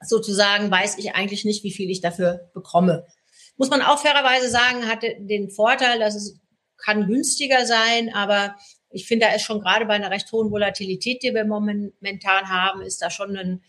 [0.00, 3.04] sozusagen, weiß ich eigentlich nicht, wie viel ich dafür bekomme.
[3.58, 6.40] Muss man auch fairerweise sagen, hatte den Vorteil, dass es
[6.78, 8.56] kann günstiger sein, aber
[8.90, 12.80] ich finde, da ist schon gerade bei einer recht hohen Volatilität, die wir momentan haben,
[12.80, 13.62] ist da schon ein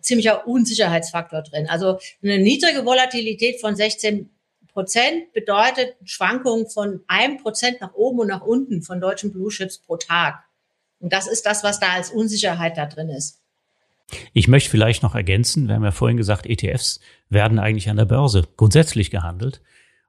[0.00, 1.66] ziemlicher Unsicherheitsfaktor drin.
[1.68, 4.30] Also eine niedrige Volatilität von 16
[4.72, 9.78] Prozent bedeutet Schwankungen von einem Prozent nach oben und nach unten von deutschen Blue Chips
[9.78, 10.44] pro Tag.
[10.98, 13.40] Und das ist das, was da als Unsicherheit da drin ist.
[14.32, 18.04] Ich möchte vielleicht noch ergänzen, wir haben ja vorhin gesagt, ETFs werden eigentlich an der
[18.04, 19.62] Börse grundsätzlich gehandelt.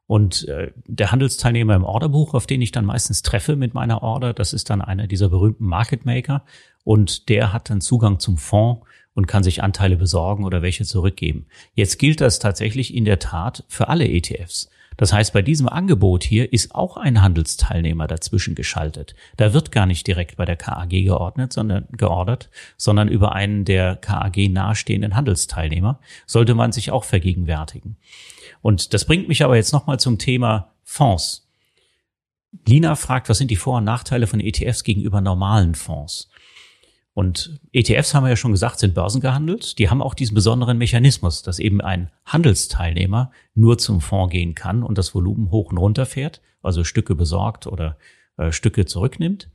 [0.06, 4.34] Und äh, der Handelsteilnehmer im Orderbuch, auf den ich dann meistens treffe mit meiner Order,
[4.34, 6.44] das ist dann einer dieser berühmten Market Maker.
[6.84, 11.46] Und der hat dann Zugang zum Fonds und kann sich Anteile besorgen oder welche zurückgeben.
[11.74, 14.70] Jetzt gilt das tatsächlich in der Tat für alle ETFs.
[14.98, 19.16] Das heißt, bei diesem Angebot hier ist auch ein Handelsteilnehmer dazwischen geschaltet.
[19.38, 23.96] Da wird gar nicht direkt bei der KAG geordnet, sondern geordert, sondern über einen der
[23.96, 27.98] KAG nahestehenden Handelsteilnehmer sollte man sich auch vergegenwärtigen.
[28.62, 31.48] Und das bringt mich aber jetzt nochmal zum Thema Fonds.
[32.68, 36.30] Lina fragt, was sind die Vor- und Nachteile von ETFs gegenüber normalen Fonds?
[37.14, 39.78] Und ETFs haben wir ja schon gesagt, sind börsengehandelt.
[39.78, 44.82] Die haben auch diesen besonderen Mechanismus, dass eben ein Handelsteilnehmer nur zum Fonds gehen kann
[44.82, 47.98] und das Volumen hoch und runter fährt, also Stücke besorgt oder
[48.38, 49.50] äh, Stücke zurücknimmt.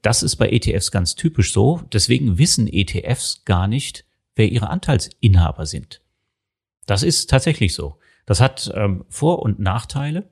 [0.00, 1.82] Das ist bei ETFs ganz typisch so.
[1.92, 6.00] Deswegen wissen ETFs gar nicht, wer ihre Anteilsinhaber sind.
[6.86, 7.98] Das ist tatsächlich so.
[8.26, 10.30] Das hat ähm, Vor- und Nachteile.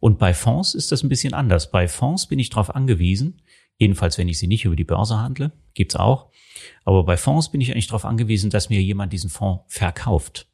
[0.00, 1.70] Und bei Fonds ist das ein bisschen anders.
[1.70, 3.42] Bei Fonds bin ich darauf angewiesen,
[3.78, 6.30] jedenfalls wenn ich sie nicht über die Börse handle, gibt's auch.
[6.84, 10.46] Aber bei Fonds bin ich eigentlich darauf angewiesen, dass mir jemand diesen Fonds verkauft.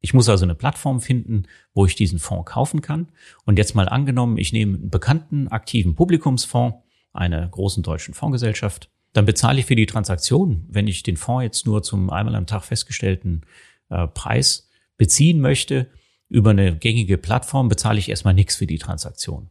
[0.00, 3.08] Ich muss also eine Plattform finden, wo ich diesen Fonds kaufen kann.
[3.46, 6.76] Und jetzt mal angenommen, ich nehme einen bekannten, aktiven Publikumsfonds,
[7.12, 8.90] einer großen deutschen Fondsgesellschaft.
[9.14, 12.46] Dann bezahle ich für die Transaktion, wenn ich den Fonds jetzt nur zum einmal am
[12.46, 13.42] Tag festgestellten
[13.88, 14.68] äh, Preis
[14.98, 15.88] beziehen möchte,
[16.28, 19.50] über eine gängige Plattform bezahle ich erstmal nichts für die Transaktion.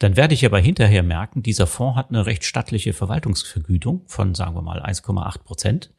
[0.00, 4.56] Dann werde ich aber hinterher merken, dieser Fonds hat eine recht stattliche Verwaltungsvergütung von, sagen
[4.56, 5.92] wir mal, 1,8 Prozent,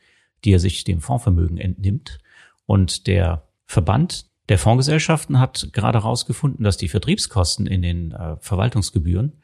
[0.43, 2.17] die er sich dem Fondsvermögen entnimmt.
[2.65, 9.39] Und der Verband der Fondsgesellschaften hat gerade herausgefunden, dass die Vertriebskosten in den äh, Verwaltungsgebühren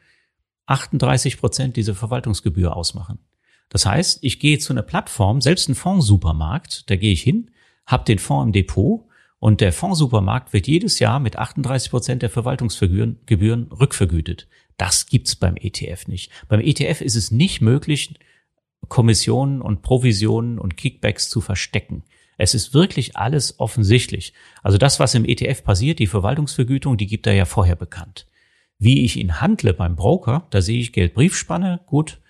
[0.66, 3.20] 38 Prozent dieser Verwaltungsgebühr ausmachen.
[3.68, 7.52] Das heißt, ich gehe zu einer Plattform, selbst ein Fondssupermarkt, da gehe ich hin,
[7.86, 9.07] habe den Fonds im Depot
[9.40, 14.48] und der Fondssupermarkt wird jedes Jahr mit 38 Prozent der Verwaltungsgebühren Gebühren rückvergütet.
[14.76, 16.30] Das gibt's beim ETF nicht.
[16.48, 18.14] Beim ETF ist es nicht möglich,
[18.88, 22.04] Kommissionen und Provisionen und Kickbacks zu verstecken.
[22.36, 24.32] Es ist wirklich alles offensichtlich.
[24.62, 28.26] Also das, was im ETF passiert, die Verwaltungsvergütung, die gibt er ja vorher bekannt.
[28.78, 32.20] Wie ich ihn handle beim Broker, da sehe ich Geldbriefspanne, gut,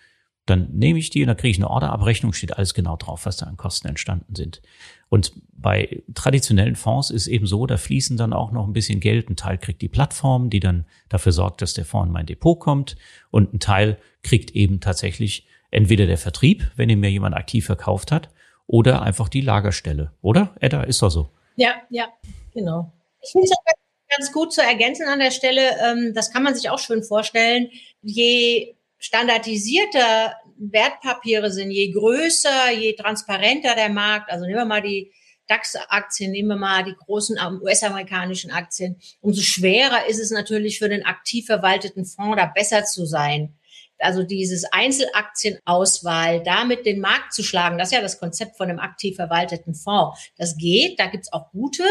[0.47, 3.37] dann nehme ich die und dann kriege ich eine Orderabrechnung, steht alles genau drauf, was
[3.37, 4.63] da an Kosten entstanden sind.
[5.09, 9.29] Und bei traditionellen Fonds ist eben so, da fließen dann auch noch ein bisschen Geld.
[9.29, 12.59] Ein Teil kriegt die Plattform, die dann dafür sorgt, dass der Fonds in mein Depot
[12.59, 12.97] kommt.
[13.31, 18.13] Und ein Teil kriegt eben tatsächlich entweder der Vertrieb, wenn ihn mir jemand aktiv verkauft
[18.13, 18.31] hat,
[18.67, 20.13] oder einfach die Lagerstelle.
[20.21, 21.31] Oder, Edda, ist doch so.
[21.57, 22.09] Ja, ja,
[22.53, 22.93] genau.
[23.23, 26.71] Ich finde es ganz gut zu ergänzen an der Stelle, ähm, das kann man sich
[26.71, 27.69] auch schön vorstellen,
[28.03, 35.13] je standardisierter Wertpapiere sind, je größer, je transparenter der Markt, also nehmen wir mal die
[35.49, 41.05] DAX-Aktien, nehmen wir mal die großen US-amerikanischen Aktien, umso schwerer ist es natürlich für den
[41.05, 43.55] aktiv verwalteten Fonds, da besser zu sein.
[44.01, 48.79] Also dieses Einzelaktienauswahl, damit den Markt zu schlagen, das ist ja das Konzept von einem
[48.79, 50.31] aktiv verwalteten Fonds.
[50.37, 51.83] Das geht, da gibt's auch gute,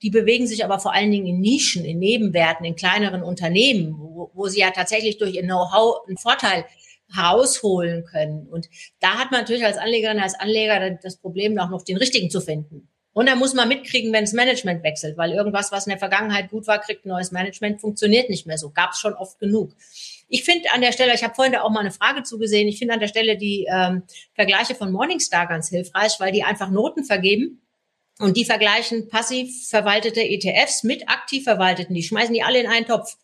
[0.00, 4.30] die bewegen sich aber vor allen Dingen in Nischen, in Nebenwerten, in kleineren Unternehmen, wo,
[4.34, 6.64] wo sie ja tatsächlich durch ihr Know-how einen Vorteil
[7.14, 8.46] herausholen können.
[8.48, 8.68] Und
[9.00, 12.40] da hat man natürlich als Anlegerin, als Anleger das Problem, auch noch den richtigen zu
[12.40, 12.88] finden.
[13.14, 16.50] Und da muss man mitkriegen, wenn das Management wechselt, weil irgendwas, was in der Vergangenheit
[16.50, 18.70] gut war, kriegt ein neues Management, funktioniert nicht mehr so.
[18.70, 19.74] Gab es schon oft genug.
[20.28, 22.78] Ich finde an der Stelle, ich habe vorhin da auch mal eine Frage zugesehen, ich
[22.78, 24.04] finde an der Stelle die ähm,
[24.34, 27.60] Vergleiche von Morningstar ganz hilfreich, weil die einfach Noten vergeben
[28.18, 31.94] und die vergleichen passiv verwaltete ETFs mit aktiv verwalteten.
[31.94, 33.16] Die schmeißen die alle in einen Topf.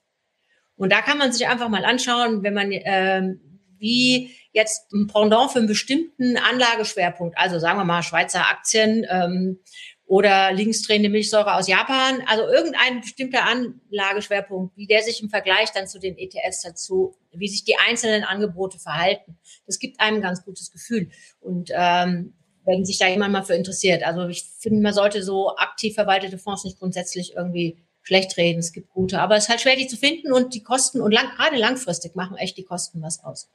[0.76, 3.40] Und da kann man sich einfach mal anschauen, wenn man ähm,
[3.78, 9.60] wie jetzt ein Pendant für einen bestimmten Anlageschwerpunkt, also sagen wir mal Schweizer Aktien ähm,
[10.06, 15.86] oder linksdrehende Milchsäure aus Japan, also irgendein bestimmter Anlageschwerpunkt, wie der sich im Vergleich dann
[15.86, 19.38] zu den ETFs dazu, wie sich die einzelnen Angebote verhalten.
[19.66, 21.10] Das gibt einem ein ganz gutes Gefühl.
[21.40, 22.32] Und ähm,
[22.68, 24.02] wenn sich da jemand mal für interessiert.
[24.02, 28.58] Also ich finde, man sollte so aktiv verwaltete Fonds nicht grundsätzlich irgendwie schlecht reden.
[28.58, 31.12] Es gibt gute, aber es ist halt schwer, die zu finden und die Kosten und
[31.12, 33.50] lang, gerade langfristig machen echt die Kosten was aus.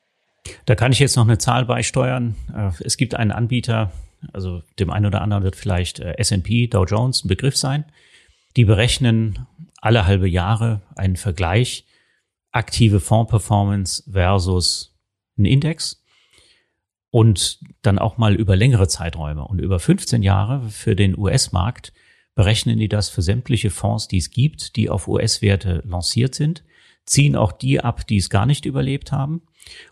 [0.66, 2.36] Da kann ich jetzt noch eine Zahl beisteuern.
[2.56, 3.92] Äh, es gibt einen Anbieter,
[4.32, 7.86] also dem einen oder anderen wird vielleicht äh, S&P, Dow Jones ein Begriff sein.
[8.56, 9.48] Die berechnen
[9.82, 11.86] alle halbe Jahre einen Vergleich
[12.52, 14.96] aktive Fondsperformance versus
[15.38, 16.04] ein Index
[17.10, 19.46] und dann auch mal über längere Zeiträume.
[19.46, 21.94] Und über 15 Jahre für den US-Markt
[22.36, 26.64] berechnen die das für sämtliche Fonds, die es gibt, die auf US-Werte lanciert sind,
[27.06, 29.42] ziehen auch die ab, die es gar nicht überlebt haben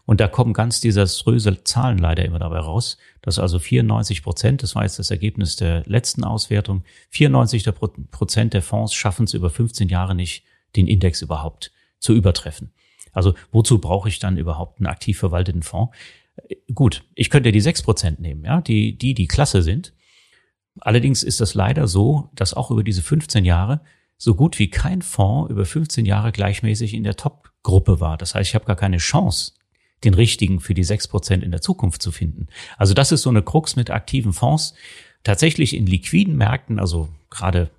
[0.06, 4.76] und da kommen ganz desaströse Zahlen leider immer dabei raus, dass also 94 Prozent, das
[4.76, 7.66] war jetzt das Ergebnis der letzten Auswertung, 94
[8.12, 10.44] Prozent der Fonds schaffen es über 15 Jahre nicht,
[10.76, 12.72] den Index überhaupt zu übertreffen.
[13.14, 15.96] Also wozu brauche ich dann überhaupt einen aktiv verwalteten Fonds?
[16.74, 19.94] Gut, ich könnte die 6 Prozent nehmen, ja, die, die, die klasse sind.
[20.80, 23.82] Allerdings ist das leider so, dass auch über diese 15 Jahre
[24.18, 28.18] so gut wie kein Fonds über 15 Jahre gleichmäßig in der Top-Gruppe war.
[28.18, 29.54] Das heißt, ich habe gar keine Chance,
[30.04, 32.48] den richtigen für die sechs Prozent in der Zukunft zu finden.
[32.78, 34.74] Also das ist so eine Krux mit aktiven Fonds.
[35.24, 37.70] Tatsächlich in liquiden Märkten, also gerade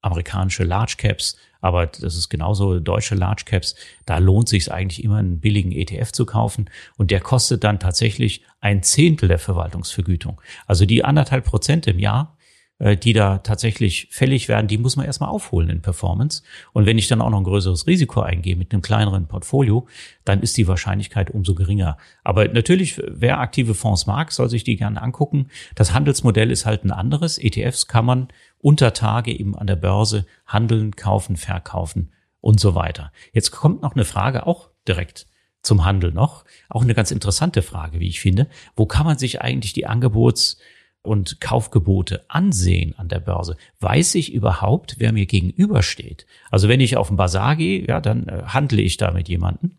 [0.00, 3.76] amerikanische Large Caps, aber das ist genauso deutsche Large Caps.
[4.04, 8.42] Da lohnt sich eigentlich immer einen billigen ETF zu kaufen und der kostet dann tatsächlich
[8.60, 10.40] ein Zehntel der Verwaltungsvergütung.
[10.66, 12.36] Also die anderthalb Prozent im Jahr,
[12.82, 16.42] die da tatsächlich fällig werden, die muss man erstmal aufholen in Performance.
[16.72, 19.86] Und wenn ich dann auch noch ein größeres Risiko eingehe mit einem kleineren Portfolio,
[20.24, 21.96] dann ist die Wahrscheinlichkeit umso geringer.
[22.24, 25.46] Aber natürlich, wer aktive Fonds mag, soll sich die gerne angucken.
[25.76, 27.38] Das Handelsmodell ist halt ein anderes.
[27.38, 28.28] ETFs kann man
[28.58, 32.10] unter Tage eben an der Börse handeln, kaufen, verkaufen
[32.40, 33.12] und so weiter.
[33.32, 35.28] Jetzt kommt noch eine Frage auch direkt
[35.62, 36.44] zum Handel noch.
[36.68, 38.48] Auch eine ganz interessante Frage, wie ich finde.
[38.74, 40.58] Wo kann man sich eigentlich die Angebots-
[41.02, 46.26] und Kaufgebote ansehen an der Börse, weiß ich überhaupt, wer mir gegenübersteht.
[46.50, 49.76] Also wenn ich auf den Bazar gehe, ja, dann äh, handle ich da mit jemandem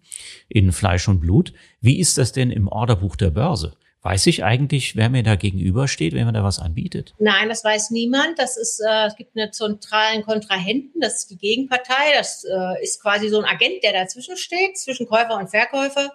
[0.50, 1.54] in Fleisch und Blut.
[1.82, 3.74] Wie ist das denn im Orderbuch der Börse?
[4.02, 7.14] Weiß ich eigentlich, wer mir da gegenübersteht, wenn man da was anbietet?
[7.20, 8.38] Nein, das weiß niemand.
[8.38, 12.12] Das ist, äh, es gibt einen zentralen Kontrahenten, das ist die Gegenpartei.
[12.18, 16.12] Das äh, ist quasi so ein Agent, der dazwischen steht, zwischen Käufer und Verkäufer.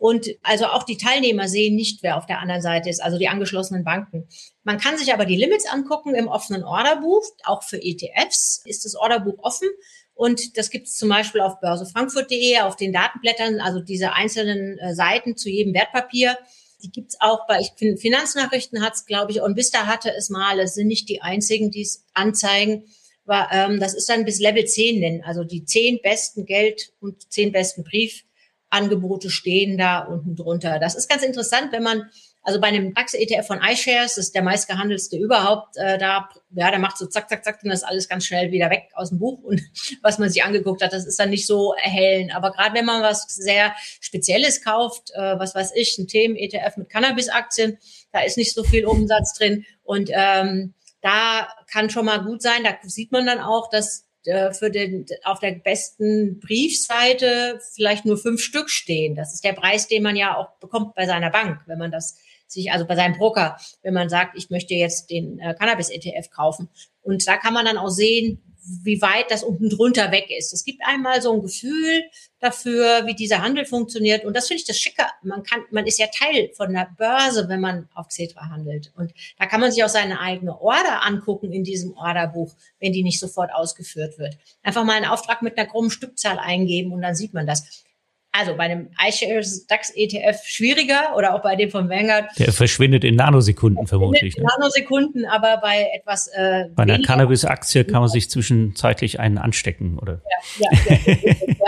[0.00, 3.28] Und also auch die Teilnehmer sehen nicht, wer auf der anderen Seite ist, also die
[3.28, 4.26] angeschlossenen Banken.
[4.64, 7.22] Man kann sich aber die Limits angucken im offenen Orderbuch.
[7.44, 9.68] Auch für ETFs ist das Orderbuch offen.
[10.14, 14.94] Und das gibt es zum Beispiel auf börsefrankfurt.de, auf den Datenblättern, also diese einzelnen äh,
[14.94, 16.38] Seiten zu jedem Wertpapier.
[16.82, 20.14] Die gibt es auch bei ich bin, Finanznachrichten hat es, glaube ich, und Vista hatte
[20.16, 20.60] es mal.
[20.60, 22.84] Es sind nicht die einzigen, die es anzeigen.
[23.26, 27.30] War, ähm, das ist dann bis Level 10 nennen, also die zehn besten Geld- und
[27.30, 28.24] zehn besten Brief.
[28.70, 30.78] Angebote stehen da unten drunter.
[30.78, 32.08] Das ist ganz interessant, wenn man
[32.42, 36.78] also bei einem DAX-ETF von iShares, das ist der meistgehandelste überhaupt, äh, da, ja, der
[36.78, 39.42] macht so zack, zack, zack, dann ist alles ganz schnell wieder weg aus dem Buch
[39.42, 39.60] und
[40.02, 42.34] was man sich angeguckt hat, das ist dann nicht so erhellend.
[42.34, 46.88] Aber gerade wenn man was sehr Spezielles kauft, äh, was weiß ich, ein Themen-ETF mit
[46.88, 47.78] Cannabis-Aktien,
[48.12, 52.64] da ist nicht so viel Umsatz drin und ähm, da kann schon mal gut sein,
[52.64, 58.18] da sieht man dann auch, dass äh, für den, auf der besten Briefseite vielleicht nur
[58.18, 59.14] fünf Stück stehen.
[59.14, 62.18] Das ist der Preis, den man ja auch bekommt bei seiner Bank, wenn man das
[62.46, 66.68] sich, also bei seinem Broker, wenn man sagt, ich möchte jetzt den äh, Cannabis-ETF kaufen.
[67.02, 68.49] Und da kann man dann auch sehen,
[68.82, 70.52] wie weit das unten drunter weg ist.
[70.52, 72.04] Es gibt einmal so ein Gefühl
[72.40, 74.24] dafür, wie dieser Handel funktioniert.
[74.24, 75.04] Und das finde ich das Schicke.
[75.22, 78.92] Man kann, man ist ja Teil von der Börse, wenn man auf Xetra handelt.
[78.96, 83.02] Und da kann man sich auch seine eigene Order angucken in diesem Orderbuch, wenn die
[83.02, 84.38] nicht sofort ausgeführt wird.
[84.62, 87.84] Einfach mal einen Auftrag mit einer groben Stückzahl eingeben und dann sieht man das.
[88.32, 92.26] Also bei einem iShares DAX ETF schwieriger oder auch bei dem von Vanguard.
[92.38, 94.36] Der verschwindet in Nanosekunden vermutlich.
[94.36, 94.48] In ne?
[94.56, 96.28] Nanosekunden, aber bei etwas.
[96.28, 100.22] Äh, bei einer Cannabis-Aktie kann man sich zwischenzeitlich einen anstecken, oder?
[100.58, 101.66] Ja, ja, ja, ja.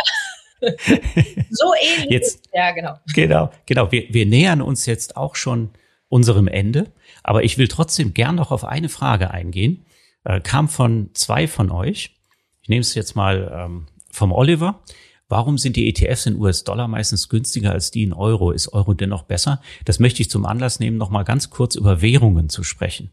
[1.50, 2.10] so ähnlich.
[2.10, 2.94] Jetzt, ja, genau.
[3.14, 3.90] Genau, genau.
[3.90, 5.70] Wir, wir nähern uns jetzt auch schon
[6.08, 6.92] unserem Ende,
[7.24, 9.84] aber ich will trotzdem gern noch auf eine Frage eingehen.
[10.24, 12.14] Äh, kam von zwei von euch.
[12.62, 14.80] Ich nehme es jetzt mal ähm, vom Oliver.
[15.32, 18.50] Warum sind die ETFs in US-Dollar meistens günstiger als die in Euro?
[18.50, 19.62] Ist Euro dennoch besser?
[19.86, 23.12] Das möchte ich zum Anlass nehmen, noch mal ganz kurz über Währungen zu sprechen.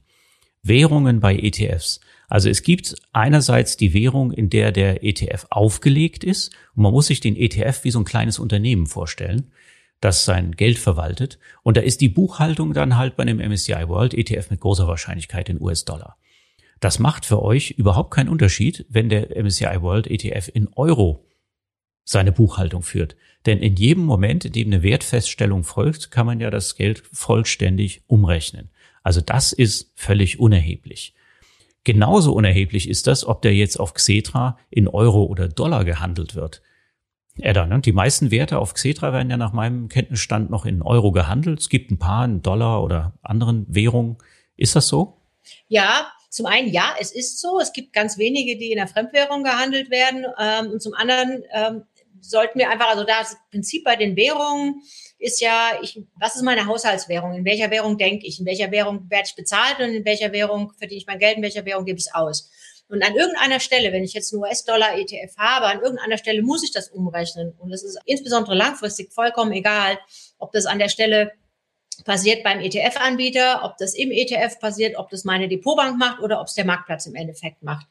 [0.61, 2.01] Währungen bei ETFs.
[2.27, 6.51] Also es gibt einerseits die Währung, in der der ETF aufgelegt ist.
[6.75, 9.53] Und man muss sich den ETF wie so ein kleines Unternehmen vorstellen,
[10.01, 11.39] das sein Geld verwaltet.
[11.63, 15.47] Und da ist die Buchhaltung dann halt bei einem MSCI World ETF mit großer Wahrscheinlichkeit
[15.47, 16.17] in US-Dollar.
[16.81, 21.28] Das macht für euch überhaupt keinen Unterschied, wenn der MSCI World ETF in Euro
[22.09, 23.15] seine Buchhaltung führt.
[23.45, 28.01] Denn in jedem Moment, in dem eine Wertfeststellung folgt, kann man ja das Geld vollständig
[28.07, 28.71] umrechnen.
[29.03, 31.13] Also das ist völlig unerheblich.
[31.83, 36.63] Genauso unerheblich ist das, ob der jetzt auf Xetra in Euro oder Dollar gehandelt wird.
[37.37, 37.79] Edda, ne?
[37.79, 41.59] Die meisten Werte auf Xetra werden ja nach meinem Kenntnisstand noch in Euro gehandelt.
[41.59, 44.17] Es gibt ein paar in Dollar oder anderen Währungen.
[44.57, 45.21] Ist das so?
[45.67, 47.59] Ja, zum einen ja, es ist so.
[47.59, 50.25] Es gibt ganz wenige, die in der Fremdwährung gehandelt werden.
[50.39, 51.83] Ähm, und zum anderen ähm,
[52.21, 54.81] sollten wir einfach, also das Prinzip bei den Währungen
[55.17, 57.33] ist ja, ich, was ist meine Haushaltswährung?
[57.33, 58.39] In welcher Währung denke ich?
[58.39, 61.37] In welcher Währung werde ich bezahlt und in welcher Währung verdiene ich mein Geld?
[61.37, 62.49] In welcher Währung gebe ich es aus?
[62.89, 66.71] Und an irgendeiner Stelle, wenn ich jetzt einen US-Dollar-ETF habe, an irgendeiner Stelle muss ich
[66.71, 67.53] das umrechnen.
[67.59, 69.99] Und es ist insbesondere langfristig vollkommen egal,
[70.39, 71.31] ob das an der Stelle
[72.03, 76.47] passiert beim ETF-Anbieter, ob das im ETF passiert, ob das meine Depotbank macht oder ob
[76.47, 77.85] es der Marktplatz im Endeffekt macht.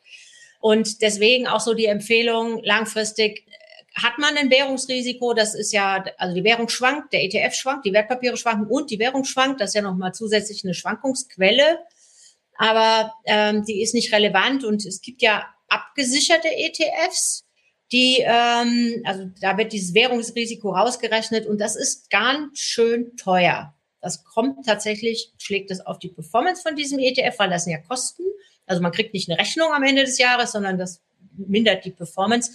[0.60, 3.46] Und deswegen auch so die Empfehlung, langfristig
[4.02, 5.34] hat man ein Währungsrisiko.
[5.34, 8.98] Das ist ja, also die Währung schwankt, der ETF schwankt, die Wertpapiere schwanken und die
[8.98, 9.60] Währung schwankt.
[9.60, 11.78] Das ist ja nochmal zusätzlich eine Schwankungsquelle.
[12.56, 17.44] Aber ähm, die ist nicht relevant und es gibt ja abgesicherte ETFs,
[17.92, 23.74] die, ähm, also da wird dieses Währungsrisiko rausgerechnet und das ist ganz schön teuer.
[24.00, 27.78] Das kommt tatsächlich, schlägt es auf die Performance von diesem ETF, weil das sind ja
[27.78, 28.24] Kosten
[28.66, 31.00] Also man kriegt nicht eine Rechnung am Ende des Jahres, sondern das
[31.36, 32.52] mindert die Performance.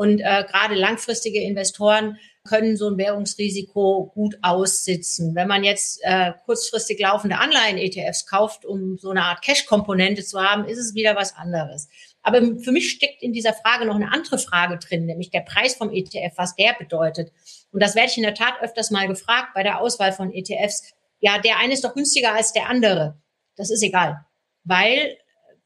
[0.00, 2.16] Und äh, gerade langfristige Investoren
[2.48, 5.34] können so ein Währungsrisiko gut aussitzen.
[5.34, 10.64] Wenn man jetzt äh, kurzfristig laufende Anleihen-ETFs kauft, um so eine Art Cash-Komponente zu haben,
[10.64, 11.90] ist es wieder was anderes.
[12.22, 15.74] Aber für mich steckt in dieser Frage noch eine andere Frage drin, nämlich der Preis
[15.74, 17.30] vom ETF, was der bedeutet.
[17.70, 20.94] Und das werde ich in der Tat öfters mal gefragt bei der Auswahl von ETFs.
[21.18, 23.20] Ja, der eine ist doch günstiger als der andere.
[23.54, 24.24] Das ist egal,
[24.64, 25.18] weil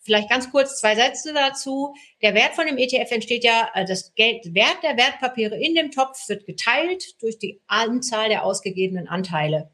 [0.05, 1.95] Vielleicht ganz kurz zwei Sätze dazu.
[2.21, 5.91] Der Wert von dem ETF entsteht ja, äh, das Geld, Wert der Wertpapiere in dem
[5.91, 9.71] Topf wird geteilt durch die Anzahl der ausgegebenen Anteile.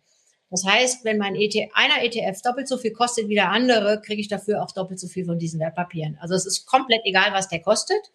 [0.48, 4.20] Das heißt, wenn mein ETF, einer ETF doppelt so viel kostet wie der andere, kriege
[4.20, 6.16] ich dafür auch doppelt so viel von diesen Wertpapieren.
[6.20, 8.12] Also es ist komplett egal, was der kostet.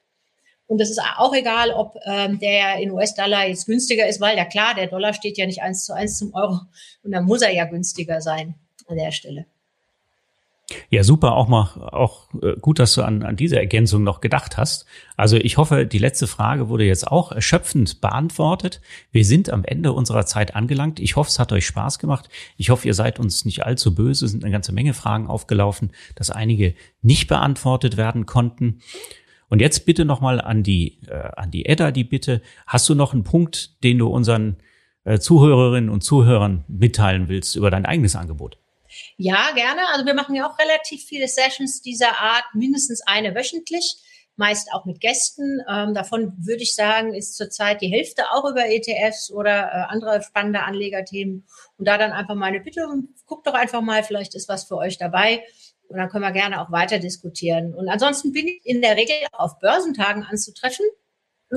[0.67, 4.45] Und es ist auch egal, ob ähm, der in US-Dollar jetzt günstiger ist, weil ja
[4.45, 6.61] klar, der Dollar steht ja nicht eins zu eins zum Euro
[7.03, 8.55] und dann muss er ja günstiger sein
[8.87, 9.45] an der Stelle.
[10.89, 14.57] Ja, super, auch mal, auch äh, gut, dass du an, an diese Ergänzung noch gedacht
[14.57, 14.85] hast.
[15.15, 18.81] Also ich hoffe, die letzte Frage wurde jetzt auch erschöpfend beantwortet.
[19.11, 20.99] Wir sind am Ende unserer Zeit angelangt.
[20.99, 22.29] Ich hoffe, es hat euch Spaß gemacht.
[22.57, 24.25] Ich hoffe, ihr seid uns nicht allzu böse.
[24.25, 28.79] Es sind eine ganze Menge Fragen aufgelaufen, dass einige nicht beantwortet werden konnten.
[29.49, 32.41] Und jetzt bitte nochmal an die, äh, an die Edda die Bitte.
[32.65, 34.57] Hast du noch einen Punkt, den du unseren
[35.03, 38.57] äh, Zuhörerinnen und Zuhörern mitteilen willst über dein eigenes Angebot?
[39.17, 39.81] Ja, gerne.
[39.93, 43.95] Also wir machen ja auch relativ viele Sessions dieser Art, mindestens eine wöchentlich,
[44.35, 45.61] meist auch mit Gästen.
[45.69, 50.21] Ähm, davon würde ich sagen, ist zurzeit die Hälfte auch über ETFs oder äh, andere
[50.21, 51.45] spannende Anlegerthemen.
[51.77, 52.85] Und da dann einfach meine Bitte,
[53.25, 55.45] guckt doch einfach mal, vielleicht ist was für euch dabei.
[55.87, 57.73] Und dann können wir gerne auch weiter diskutieren.
[57.73, 60.85] Und ansonsten bin ich in der Regel auf Börsentagen anzutreffen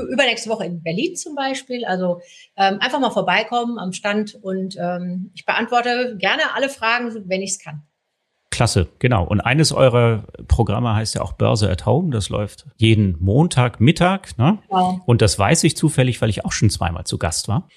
[0.06, 1.84] übernächste Woche in Berlin zum Beispiel.
[1.84, 2.20] Also
[2.56, 7.50] ähm, einfach mal vorbeikommen am Stand und ähm, ich beantworte gerne alle Fragen, wenn ich
[7.50, 7.82] es kann.
[8.50, 9.24] Klasse, genau.
[9.24, 12.10] Und eines eurer Programme heißt ja auch Börse at Home.
[12.10, 14.36] Das läuft jeden Montag Mittag.
[14.38, 14.58] Ne?
[14.68, 15.00] Genau.
[15.06, 17.68] Und das weiß ich zufällig, weil ich auch schon zweimal zu Gast war.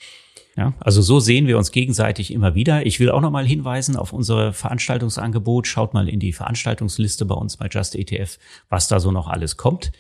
[0.58, 2.86] Ja, also so sehen wir uns gegenseitig immer wieder.
[2.86, 5.66] Ich will auch noch mal hinweisen auf unser Veranstaltungsangebot.
[5.66, 9.56] Schaut mal in die Veranstaltungsliste bei uns bei Just ETF, was da so noch alles
[9.56, 9.92] kommt.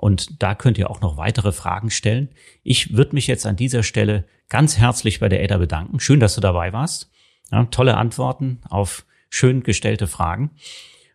[0.00, 2.28] Und da könnt ihr auch noch weitere Fragen stellen.
[2.62, 5.98] Ich würde mich jetzt an dieser Stelle ganz herzlich bei der Edda bedanken.
[5.98, 7.10] Schön, dass du dabei warst.
[7.50, 10.52] Ja, tolle Antworten auf schön gestellte Fragen.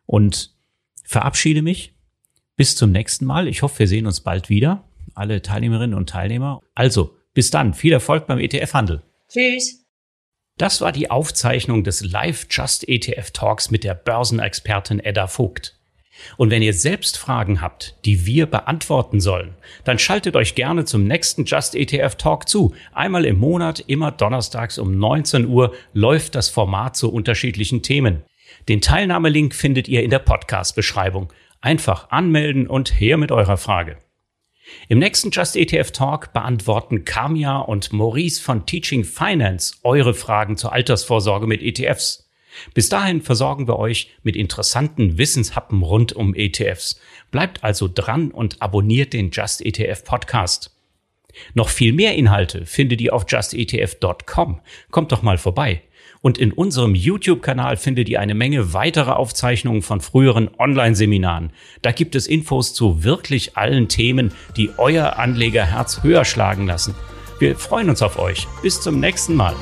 [0.05, 0.53] Und
[1.05, 1.93] verabschiede mich.
[2.57, 3.47] Bis zum nächsten Mal.
[3.47, 4.83] Ich hoffe, wir sehen uns bald wieder.
[5.15, 6.59] Alle Teilnehmerinnen und Teilnehmer.
[6.75, 7.73] Also, bis dann.
[7.73, 9.01] Viel Erfolg beim ETF-Handel.
[9.29, 9.85] Tschüss.
[10.57, 15.79] Das war die Aufzeichnung des Live Just ETF Talks mit der Börsenexpertin Edda Vogt.
[16.37, 21.05] Und wenn ihr selbst Fragen habt, die wir beantworten sollen, dann schaltet euch gerne zum
[21.05, 22.73] nächsten Just ETF Talk zu.
[22.93, 28.23] Einmal im Monat, immer donnerstags um 19 Uhr, läuft das Format zu unterschiedlichen Themen.
[28.69, 31.31] Den Teilnahmelink findet ihr in der Podcast-Beschreibung.
[31.61, 33.97] Einfach anmelden und her mit eurer Frage.
[34.87, 40.71] Im nächsten Just ETF Talk beantworten Kamia und Maurice von Teaching Finance eure Fragen zur
[40.71, 42.22] Altersvorsorge mit ETFs.
[42.73, 46.99] Bis dahin versorgen wir euch mit interessanten Wissenshappen rund um ETFs.
[47.31, 50.71] Bleibt also dran und abonniert den Just ETF Podcast.
[51.53, 54.61] Noch viel mehr Inhalte findet ihr auf justetf.com.
[54.91, 55.81] Kommt doch mal vorbei.
[56.21, 61.51] Und in unserem YouTube-Kanal findet ihr eine Menge weiterer Aufzeichnungen von früheren Online-Seminaren.
[61.81, 66.95] Da gibt es Infos zu wirklich allen Themen, die euer Anlegerherz höher schlagen lassen.
[67.39, 68.47] Wir freuen uns auf euch.
[68.61, 69.55] Bis zum nächsten Mal.